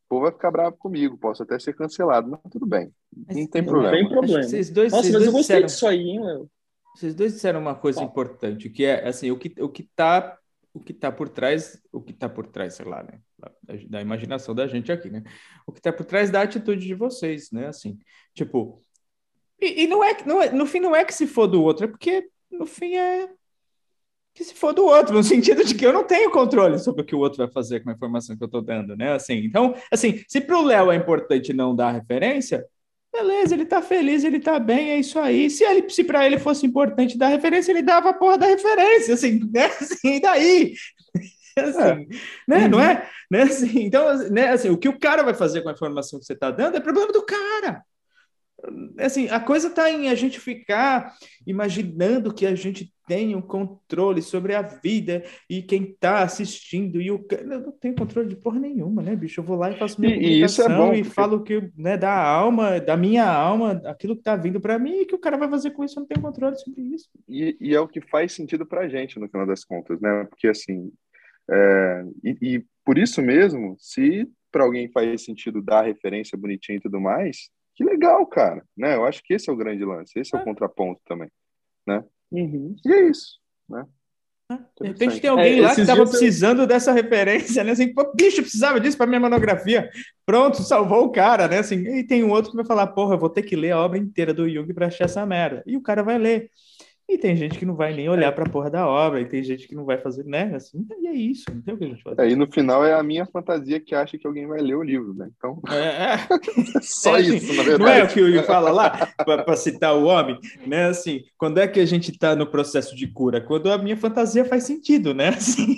[0.08, 2.92] Povo vai ficar bravo comigo, posso até ser cancelado, mas tudo bem.
[3.26, 3.96] Mas não tem não problema.
[3.96, 4.42] Não tem problema.
[4.42, 6.50] Vocês dois, Nossa, vocês mas dois eu gostei disseram, disso aí, hein, Léo?
[6.94, 8.04] Vocês dois disseram uma coisa tá.
[8.04, 10.38] importante, que é assim, o que o que tá
[10.72, 13.50] o que tá por trás, o que tá por trás, sei lá, né, da,
[13.88, 15.22] da imaginação da gente aqui, né?
[15.64, 17.68] O que tá por trás da atitude de vocês, né?
[17.68, 17.96] Assim,
[18.34, 18.82] tipo,
[19.60, 21.84] e, e não, é, não é, no fim não é que se for do outro,
[21.84, 23.28] é porque no fim é
[24.34, 27.04] que se for do outro, no sentido de que eu não tenho controle sobre o
[27.04, 29.12] que o outro vai fazer com a informação que eu estou dando, né?
[29.12, 32.66] Assim, então, assim, se para o Léo é importante não dar referência,
[33.12, 35.48] beleza, ele está feliz, ele está bem, é isso aí.
[35.48, 39.14] Se, ele, se para ele fosse importante dar referência, ele dava a porra da referência,
[39.14, 39.66] assim, né?
[39.80, 40.74] Assim, e daí?
[41.56, 42.06] Assim, é.
[42.48, 42.64] né?
[42.64, 42.68] Uhum.
[42.70, 43.08] Não é?
[43.30, 43.42] Né?
[43.42, 44.48] Assim, então, né?
[44.48, 46.80] Assim, o que o cara vai fazer com a informação que você está dando é
[46.80, 47.84] problema do cara
[48.98, 51.14] assim, a coisa está em a gente ficar
[51.46, 52.92] imaginando que a gente
[53.34, 58.28] um controle sobre a vida e quem está assistindo e o eu não tenho controle
[58.28, 59.40] de porra nenhuma, né, bicho?
[59.40, 61.14] Eu vou lá e faço minha e, isso é bom, e porque...
[61.14, 65.06] falo que né, da alma, da minha alma, aquilo que está vindo para mim e
[65.06, 67.08] que o cara vai fazer com isso, eu não tenho controle sobre isso.
[67.28, 70.24] E, e é o que faz sentido para gente no final das contas, né?
[70.30, 70.90] Porque assim,
[71.50, 76.80] é, e, e por isso mesmo, se para alguém faz sentido dar referência bonitinha e
[76.80, 78.94] tudo mais, que legal, cara, né?
[78.94, 81.28] Eu acho que esse é o grande lance, esse é, é o contraponto também,
[81.86, 82.04] né?
[82.34, 82.74] Uhum.
[82.84, 83.84] E é isso, né?
[84.50, 86.66] É, de repente tem alguém é, lá que estava precisando eu...
[86.66, 87.72] dessa referência, né?
[87.72, 89.88] Assim, pô, bicho, precisava disso para minha monografia.
[90.26, 91.58] Pronto, salvou o cara, né?
[91.58, 93.80] Assim, e tem um outro que vai falar, porra, eu vou ter que ler a
[93.80, 95.62] obra inteira do Jung para achar essa merda.
[95.66, 96.50] E o cara vai ler.
[97.06, 99.42] E tem gente que não vai nem olhar para a porra da obra, e tem
[99.42, 100.54] gente que não vai fazer, né?
[100.54, 102.22] Assim, e é isso, não tem o que a gente fazer.
[102.22, 104.82] É, e no final é a minha fantasia que acha que alguém vai ler o
[104.82, 105.28] livro, né?
[105.36, 105.60] Então.
[105.68, 106.18] É, é.
[106.80, 107.82] Só é, assim, isso, na verdade.
[107.82, 110.86] Não é o que o fala lá, para citar o homem, né?
[110.86, 113.40] Assim, quando é que a gente está no processo de cura?
[113.40, 115.28] Quando a minha fantasia faz sentido, né?
[115.44, 115.76] Assim,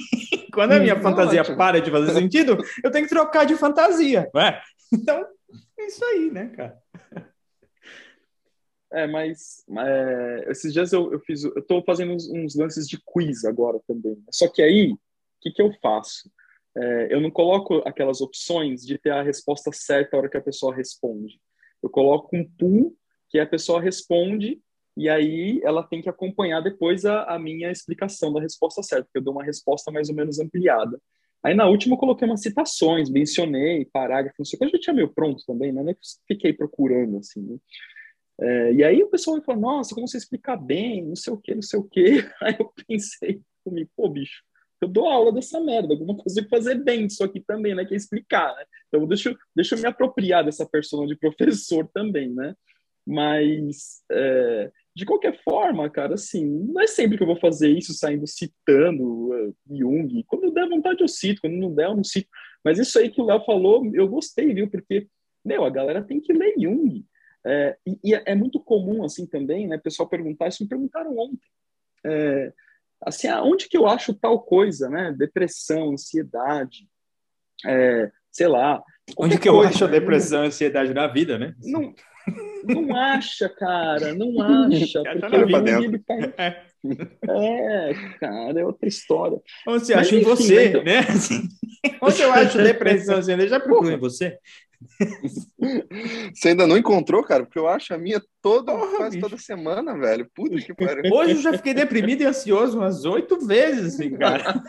[0.53, 1.57] quando a minha hum, fantasia ótimo.
[1.57, 4.61] para de fazer sentido, eu tenho que trocar de fantasia, não é?
[4.95, 5.21] Então,
[5.77, 6.77] é isso aí, né, cara?
[8.97, 12.99] É, mas é, esses dias eu, eu fiz, eu tô fazendo uns, uns, lances de
[13.05, 14.17] quiz agora também.
[14.31, 14.99] Só que aí, o
[15.43, 16.31] que, que eu faço?
[16.75, 20.43] É, eu não coloco aquelas opções de ter a resposta certa a hora que a
[20.43, 21.39] pessoa responde.
[21.83, 22.97] Eu coloco um pool
[23.29, 24.63] que a pessoa responde
[24.97, 29.19] e aí ela tem que acompanhar depois a, a minha explicação da resposta certa, porque
[29.19, 30.99] eu dou uma resposta mais ou menos ampliada.
[31.43, 34.79] Aí na última eu coloquei umas citações, mencionei parágrafo, não sei o que, eu já
[34.79, 35.95] tinha meio pronto também, né?
[36.27, 37.59] Fiquei procurando, assim, né?
[38.41, 41.55] É, e aí o pessoal falou, nossa, como você explica bem, não sei o que,
[41.55, 42.29] não sei o que.
[42.43, 44.43] Aí eu pensei comigo, pô, bicho,
[44.81, 47.85] eu dou aula dessa merda, alguma coisa que fazer bem disso aqui também, né?
[47.85, 48.65] Que é explicar, né?
[48.89, 52.55] Então deixa, deixa eu me apropriar dessa persona de professor também, né?
[53.07, 57.95] Mas, é, de qualquer forma, cara, assim, não é sempre que eu vou fazer isso
[57.95, 60.25] saindo citando uh, Jung.
[60.27, 62.29] Quando eu der vontade eu cito, quando não der eu não cito.
[62.65, 64.69] Mas isso aí que o Léo falou, eu gostei, viu?
[64.69, 65.07] Porque,
[65.45, 67.05] meu, a galera tem que ler Jung.
[67.49, 71.49] É, e, e, é muito comum, assim, também, né, pessoal perguntar, isso me perguntaram ontem,
[72.05, 72.53] é,
[73.01, 76.89] assim, aonde que eu acho tal coisa, né, depressão, ansiedade,
[77.65, 78.83] é, sei lá.
[79.17, 81.55] Onde que eu acho a depressão e ansiedade na vida, né?
[81.63, 81.95] Não,
[82.65, 86.15] não acha, cara, não acha, porque o ele tá...
[86.37, 86.67] É.
[87.29, 89.41] é, cara, é outra história.
[89.67, 90.83] Onde você acha em você, né?
[90.83, 91.07] né?
[92.03, 94.39] Onde eu acho depressão, assim, eu já procuro em você.
[96.35, 97.45] Você ainda não encontrou, cara?
[97.45, 99.29] Porque eu acho a minha toda, Porra, quase bicho.
[99.29, 100.29] toda semana, velho.
[100.35, 101.03] Puta que pariu.
[101.13, 104.63] Hoje eu já fiquei deprimido e ansioso umas oito vezes, assim, cara.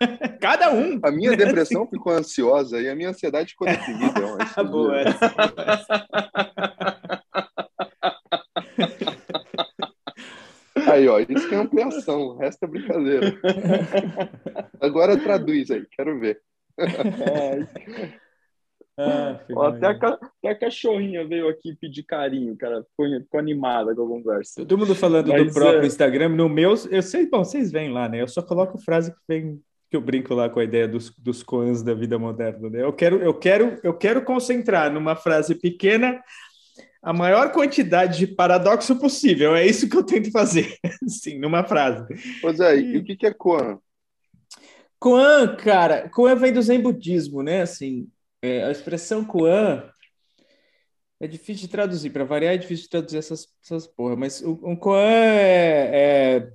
[0.40, 0.98] Cada um.
[1.02, 4.20] A minha depressão ficou ansiosa e a minha ansiedade ficou deprimida.
[4.20, 6.06] boa, essa, boa essa.
[10.86, 13.38] Aí, ó, isso que é ampliação, o resto é brincadeira.
[14.80, 16.40] Agora traduz aí, quero ver.
[19.06, 22.84] Ah, Ó, até, a, até, a, cachorrinha veio aqui pedir carinho, cara.
[22.84, 24.54] Ficou, ficou animada com a conversa.
[24.64, 25.86] Todo mundo falando Mas, do próprio é...
[25.86, 26.28] Instagram.
[26.28, 28.22] No meu, eu sei, bom, vocês vêm lá, né?
[28.22, 31.42] Eu só coloco frase que vem que eu brinco lá com a ideia dos, dos
[31.42, 32.68] coans da vida moderna.
[32.70, 32.82] Né?
[32.82, 36.20] Eu quero, eu quero, eu quero concentrar numa frase pequena
[37.00, 39.54] a maior quantidade de paradoxo possível.
[39.54, 40.76] É isso que eu tento fazer,
[41.06, 42.06] sim, numa frase.
[42.40, 43.78] Pois é, e o que é koan?
[44.98, 47.62] Koan, cara, koan vem do Zen budismo, né?
[47.62, 48.08] Assim,
[48.44, 49.82] é, a expressão Kuan
[51.20, 54.60] é difícil de traduzir, para variar é difícil de traduzir essas, essas porra, mas o,
[54.62, 56.50] um Kuan é,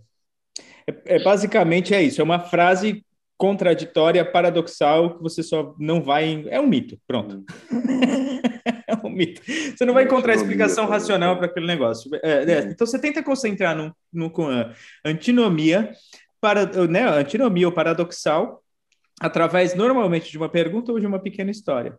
[0.88, 3.04] é, é, basicamente é isso, é uma frase
[3.38, 6.46] contraditória, paradoxal, que você só não vai.
[6.50, 7.46] É um mito, pronto.
[8.86, 9.42] é um mito.
[9.46, 12.12] Você não vai encontrar explicação racional para aquele negócio.
[12.22, 14.74] É, é, então você tenta concentrar no, no Kuan
[15.06, 15.90] antinomia,
[16.42, 18.62] para, né, antinomia ou paradoxal,
[19.20, 21.98] através normalmente de uma pergunta ou de uma pequena história.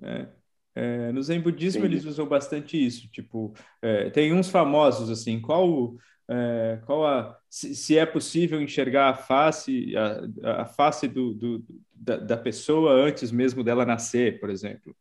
[0.00, 0.28] Né?
[0.74, 3.08] É, no Zen budismo eles usam bastante isso.
[3.10, 5.40] Tipo, é, tem uns famosos assim.
[5.40, 5.96] Qual,
[6.28, 11.64] é, qual a se, se, é possível enxergar a face a, a face do, do
[11.94, 14.96] da, da, pessoa antes mesmo dela nascer, por exemplo.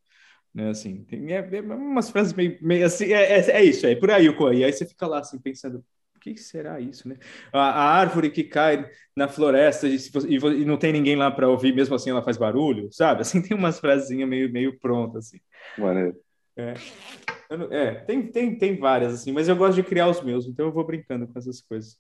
[0.54, 3.14] Né, assim, tem é, é umas frases meio, meio assim.
[3.14, 5.84] É, é, é isso, é por aí o E aí você fica lá assim pensando
[6.22, 7.18] que será isso, né?
[7.52, 11.50] A, a árvore que cai na floresta e, e, e não tem ninguém lá para
[11.50, 13.22] ouvir, mesmo assim ela faz barulho, sabe?
[13.22, 15.40] Assim, tem umas frasezinhas meio, meio prontas, assim.
[15.78, 16.16] Maneiro.
[16.56, 16.74] É.
[17.72, 20.72] é, tem, tem, tem várias, assim, mas eu gosto de criar os meus, então eu
[20.72, 21.98] vou brincando com essas coisas.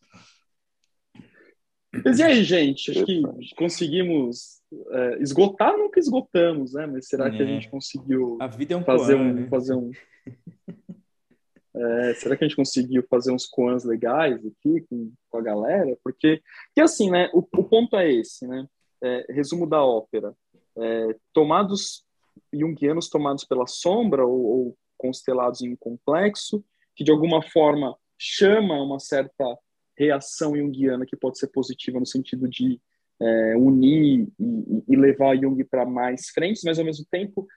[2.06, 2.92] Mas e aí, gente?
[2.92, 3.22] Acho que
[3.56, 4.62] conseguimos
[4.92, 6.86] é, esgotar, nunca esgotamos, né?
[6.86, 7.32] Mas será é.
[7.32, 7.48] que a é.
[7.48, 9.48] gente conseguiu a vida é um fazer, plano, um, né?
[9.50, 9.92] fazer um
[11.74, 15.98] É, será que a gente conseguiu fazer uns coans legais aqui com, com a galera?
[16.04, 16.42] Porque,
[16.74, 17.30] que assim, né?
[17.34, 18.68] O, o, ponto é esse, né?
[19.02, 20.36] É, resumo da ópera.
[20.78, 22.06] É, tomados
[22.54, 26.64] junguianos tomados pela sombra ou, ou, constelados em um complexo
[26.96, 29.44] que de alguma forma chama uma certa
[29.98, 32.80] reação junguiana que pode ser positiva no sentido de
[33.20, 37.48] é, unir e, e, levar Jung para mais frentes, mas ao mesmo tempo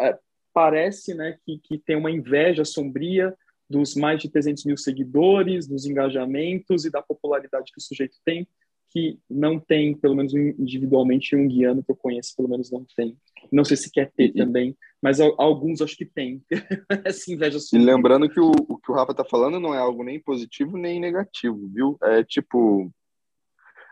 [0.00, 0.18] é,
[0.56, 3.36] parece né, que, que tem uma inveja sombria
[3.68, 8.48] dos mais de 300 mil seguidores, dos engajamentos e da popularidade que o sujeito tem,
[8.88, 13.18] que não tem, pelo menos individualmente, um guiano que eu conheço, pelo menos não tem.
[13.52, 16.42] Não sei se quer ter também, mas alguns acho que tem.
[17.04, 17.92] Essa inveja sombria.
[17.92, 20.78] E lembrando que o, o que o Rafa está falando não é algo nem positivo
[20.78, 21.98] nem negativo, viu?
[22.02, 22.90] É tipo.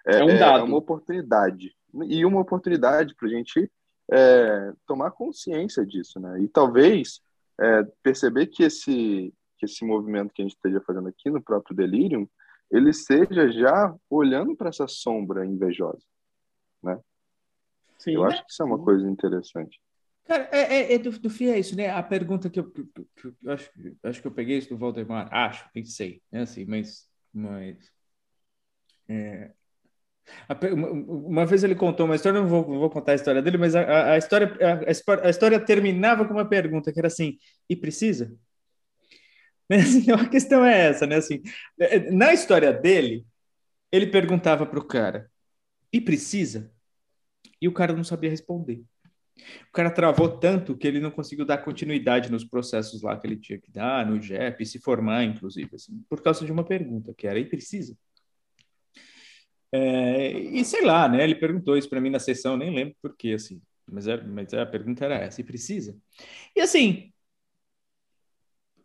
[0.06, 0.60] É, é um dado.
[0.60, 1.74] É uma oportunidade.
[2.08, 3.70] E uma oportunidade para a gente
[4.12, 6.40] é, tomar consciência disso, né?
[6.40, 7.20] E talvez
[7.60, 11.76] é, perceber que esse, que esse movimento que a gente esteja fazendo aqui no próprio
[11.76, 12.28] Delirium,
[12.70, 16.04] ele seja já olhando para essa sombra invejosa,
[16.82, 16.98] né?
[17.98, 19.80] Sim, eu acho que isso é uma coisa interessante.
[20.24, 21.90] Cara, é, é, é do, do é isso, né?
[21.90, 23.70] A pergunta que eu, que, que, eu acho,
[24.02, 26.42] acho que eu peguei isso do Valdemar, acho, pensei, né?
[26.42, 27.92] Assim, mas, mas
[29.08, 29.52] é,
[31.06, 33.74] uma vez ele contou uma história, não vou, não vou contar a história dele, mas
[33.74, 38.34] a, a história, a, a, história terminava com uma pergunta que era assim: e precisa?
[39.70, 41.16] Então a questão é essa, né?
[41.16, 41.42] Assim,
[41.78, 43.26] é, na história dele,
[43.92, 45.30] ele perguntava para o cara:
[45.92, 46.72] e precisa?
[47.60, 48.82] E o cara não sabia responder.
[49.68, 53.36] O cara travou tanto que ele não conseguiu dar continuidade nos processos lá que ele
[53.36, 57.26] tinha que dar, no JEP, se formar, inclusive, assim, por causa de uma pergunta que
[57.26, 57.96] era: e precisa?
[59.76, 61.24] É, e sei lá, né?
[61.24, 63.60] Ele perguntou isso para mim na sessão, nem lembro por quê, assim.
[63.90, 65.96] Mas, é, mas a pergunta era essa, e precisa?
[66.56, 67.12] E assim,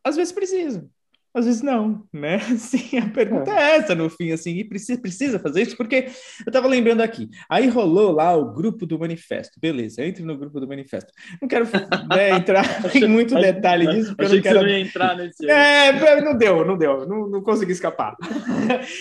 [0.04, 0.90] às vezes precisa
[1.34, 2.40] às vezes não, né?
[2.58, 3.56] Sim, a pergunta é.
[3.56, 6.08] é essa no fim, assim, e precisa, precisa fazer isso, porque
[6.46, 10.60] eu tava lembrando aqui, aí rolou lá o grupo do manifesto, beleza, entre no grupo
[10.60, 11.12] do manifesto.
[11.42, 11.66] Não quero
[12.10, 12.66] né, entrar
[12.96, 14.70] em muito detalhe nisso, porque eu não quero...
[14.70, 15.50] entrar nesse...
[15.50, 18.16] É, não deu, não deu, não, não consegui escapar.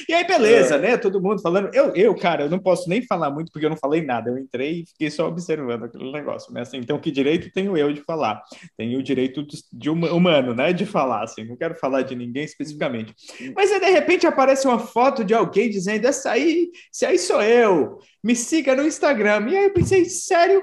[0.09, 0.79] e aí, beleza, é.
[0.79, 3.71] né, todo mundo falando, eu, eu, cara, eu não posso nem falar muito, porque eu
[3.71, 7.11] não falei nada, eu entrei e fiquei só observando aquele negócio, né, assim, então que
[7.11, 8.43] direito tenho eu de falar?
[8.77, 12.28] Tenho o direito de, de humano, né, de falar, assim, não quero falar de ninguém
[12.37, 13.15] especificamente.
[13.55, 17.43] Mas aí, de repente, aparece uma foto de alguém dizendo: essa aí, esse aí sou
[17.43, 19.49] eu, me siga no Instagram.
[19.49, 20.63] E aí eu pensei, sério?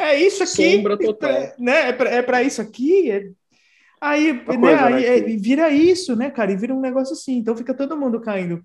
[0.00, 0.76] é isso aqui.
[0.76, 1.30] Sombra total.
[1.30, 1.88] É, né?
[1.88, 3.10] É para é isso aqui.
[3.10, 3.30] É...
[4.00, 5.36] Aí, né, coisa, aí né, que...
[5.36, 6.50] vira isso, né, cara?
[6.50, 7.36] E vira um negócio assim.
[7.36, 8.64] Então fica todo mundo caindo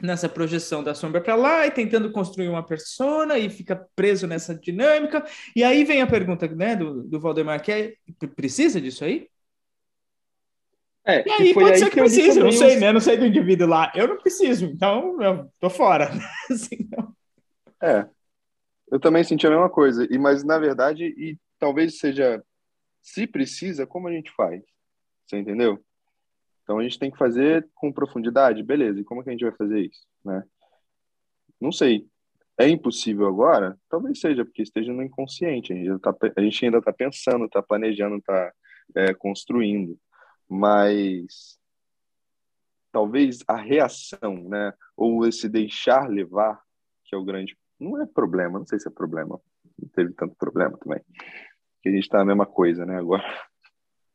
[0.00, 4.54] nessa projeção da sombra para lá e tentando construir uma persona e fica preso nessa
[4.54, 5.24] dinâmica.
[5.56, 7.94] E aí vem a pergunta né, do, do Valdemar, que é,
[8.36, 9.26] precisa disso aí?
[11.08, 12.92] É, e aí pode aí ser que, que precise, não sei, né?
[12.92, 13.90] Não sei do indivíduo lá.
[13.94, 16.10] Eu não preciso, então eu tô fora.
[16.50, 17.16] assim, não.
[17.82, 18.06] É,
[18.92, 20.06] eu também senti a mesma coisa.
[20.10, 22.44] E mas na verdade, e talvez seja,
[23.02, 24.62] se precisa, como a gente faz?
[25.26, 25.82] Você entendeu?
[26.62, 29.00] Então a gente tem que fazer com profundidade, beleza?
[29.00, 30.44] E como que a gente vai fazer isso, né?
[31.58, 32.06] Não sei.
[32.58, 33.78] É impossível agora?
[33.88, 35.72] Talvez seja, porque esteja no inconsciente.
[35.72, 38.52] A gente, tá, a gente ainda está pensando, está planejando, está
[38.94, 39.98] é, construindo.
[40.48, 41.58] Mas
[42.92, 44.72] talvez a reação, né?
[44.96, 46.60] Ou esse deixar levar,
[47.04, 47.56] que é o grande.
[47.78, 49.40] Não é problema, não sei se é problema.
[49.78, 51.00] Não teve tanto problema também.
[51.82, 52.98] Que a gente está na mesma coisa, né?
[52.98, 53.22] Agora.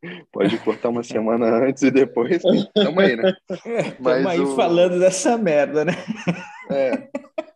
[0.33, 2.41] Pode cortar uma semana antes e depois.
[2.73, 3.33] Tamo aí, né?
[4.01, 4.55] Mas aí o...
[4.55, 5.93] falando dessa merda, né?
[6.69, 7.09] É.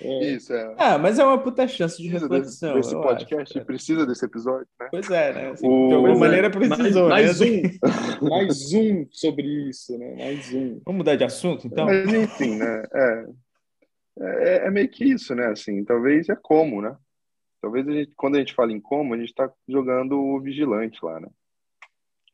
[0.00, 0.32] É.
[0.32, 0.74] Isso, é.
[0.78, 2.74] Ah, mas é uma puta chance de reflexão.
[2.74, 4.88] Desse, desse podcast, acho, precisa desse episódio, né?
[4.90, 5.50] Pois é, né?
[5.50, 5.88] Assim, o...
[5.88, 7.08] De alguma maneira precisou.
[7.08, 7.62] Mais, mais né?
[8.22, 8.28] um.
[8.30, 10.14] mais um sobre isso, né?
[10.16, 10.80] Mais um.
[10.84, 11.86] Vamos mudar de assunto, então?
[11.86, 12.84] Mas, enfim, né?
[12.94, 13.26] É,
[14.20, 15.46] é, é meio que isso, né?
[15.46, 16.96] Assim, talvez é como, né?
[17.60, 20.98] Talvez a gente, quando a gente fala em como, a gente está jogando o vigilante
[21.02, 21.28] lá, né?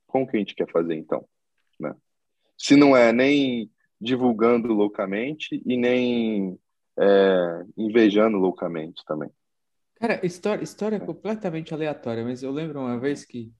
[0.06, 1.26] Como que a gente quer fazer então?
[1.80, 1.94] Né?
[2.58, 6.58] Se não é nem divulgando loucamente e nem
[6.98, 9.30] é, invejando loucamente também.
[9.96, 13.52] Cara, história, história completamente aleatória, mas eu lembro uma vez que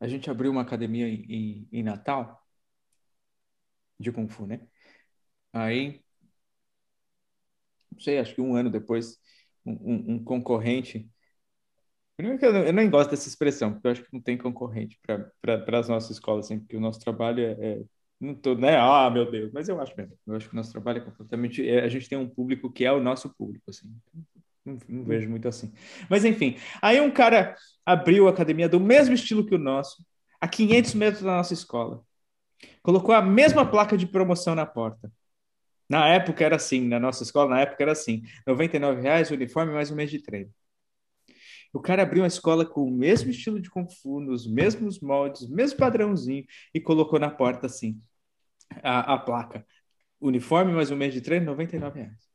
[0.00, 2.42] a gente abriu uma academia em, em, em Natal
[3.98, 4.66] de Kung Fu, né?
[5.52, 6.02] Aí,
[7.90, 9.18] não sei, acho que um ano depois,
[9.64, 11.10] um, um, um concorrente
[12.16, 14.98] Primeiro que eu, eu nem gosto dessa expressão, porque eu acho que não tem concorrente
[15.02, 17.82] para as nossas escolas, assim, porque o nosso trabalho é, é,
[18.22, 18.76] não tô, né?
[18.76, 20.16] Ah, meu Deus, mas eu acho mesmo.
[20.24, 21.68] Eu acho que o nosso trabalho é completamente.
[21.68, 23.92] É, a gente tem um público que é o nosso público, assim.
[24.64, 25.72] Não, não, vejo muito assim.
[26.08, 30.06] Mas enfim, aí um cara abriu a academia do mesmo estilo que o nosso,
[30.40, 32.00] a 500 metros da nossa escola.
[32.80, 35.12] Colocou a mesma placa de promoção na porta.
[35.88, 39.72] Na época era assim, na nossa escola, na época era assim: R$ reais o uniforme
[39.72, 40.50] mais um mês de treino.
[41.72, 45.48] O cara abriu uma escola com o mesmo estilo de Kung Fu, nos mesmos moldes,
[45.48, 48.00] mesmo padrãozinho, e colocou na porta assim
[48.82, 49.66] a, a placa.
[50.20, 52.32] Uniforme mais um mês de treino, 99 reais.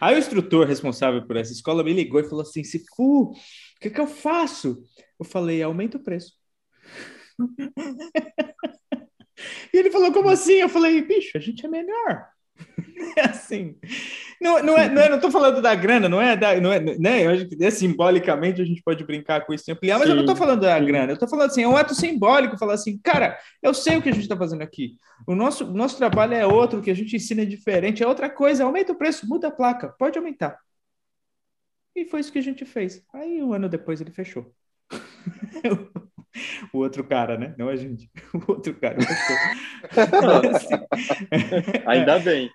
[0.00, 3.34] Aí o instrutor responsável por essa escola me ligou e falou assim: Sifu, o
[3.80, 4.82] que, que eu faço?
[5.18, 6.32] Eu falei: aumenta o preço.
[9.72, 10.54] e ele falou: como assim?
[10.54, 12.28] Eu falei: bicho, a gente é melhor.
[13.16, 13.76] É assim.
[14.44, 16.78] Não, não, é, não, é, não tô falando da grana, não é, da, não é,
[16.78, 17.24] né?
[17.24, 20.12] Eu acho que é, simbolicamente a gente pode brincar com isso e ampliar, mas Sim.
[20.12, 22.74] eu não tô falando da grana, eu tô falando assim, é um ato simbólico falar
[22.74, 24.98] assim, cara, eu sei o que a gente está fazendo aqui.
[25.26, 28.28] O nosso, nosso trabalho é outro, o que a gente ensina é diferente, é outra
[28.28, 30.58] coisa, aumenta o preço, muda a placa, pode aumentar.
[31.96, 33.02] E foi isso que a gente fez.
[33.14, 34.52] Aí um ano depois ele fechou.
[36.70, 37.54] o outro cara, né?
[37.56, 38.10] Não a gente.
[38.34, 38.98] O outro cara.
[41.86, 42.50] Ainda bem.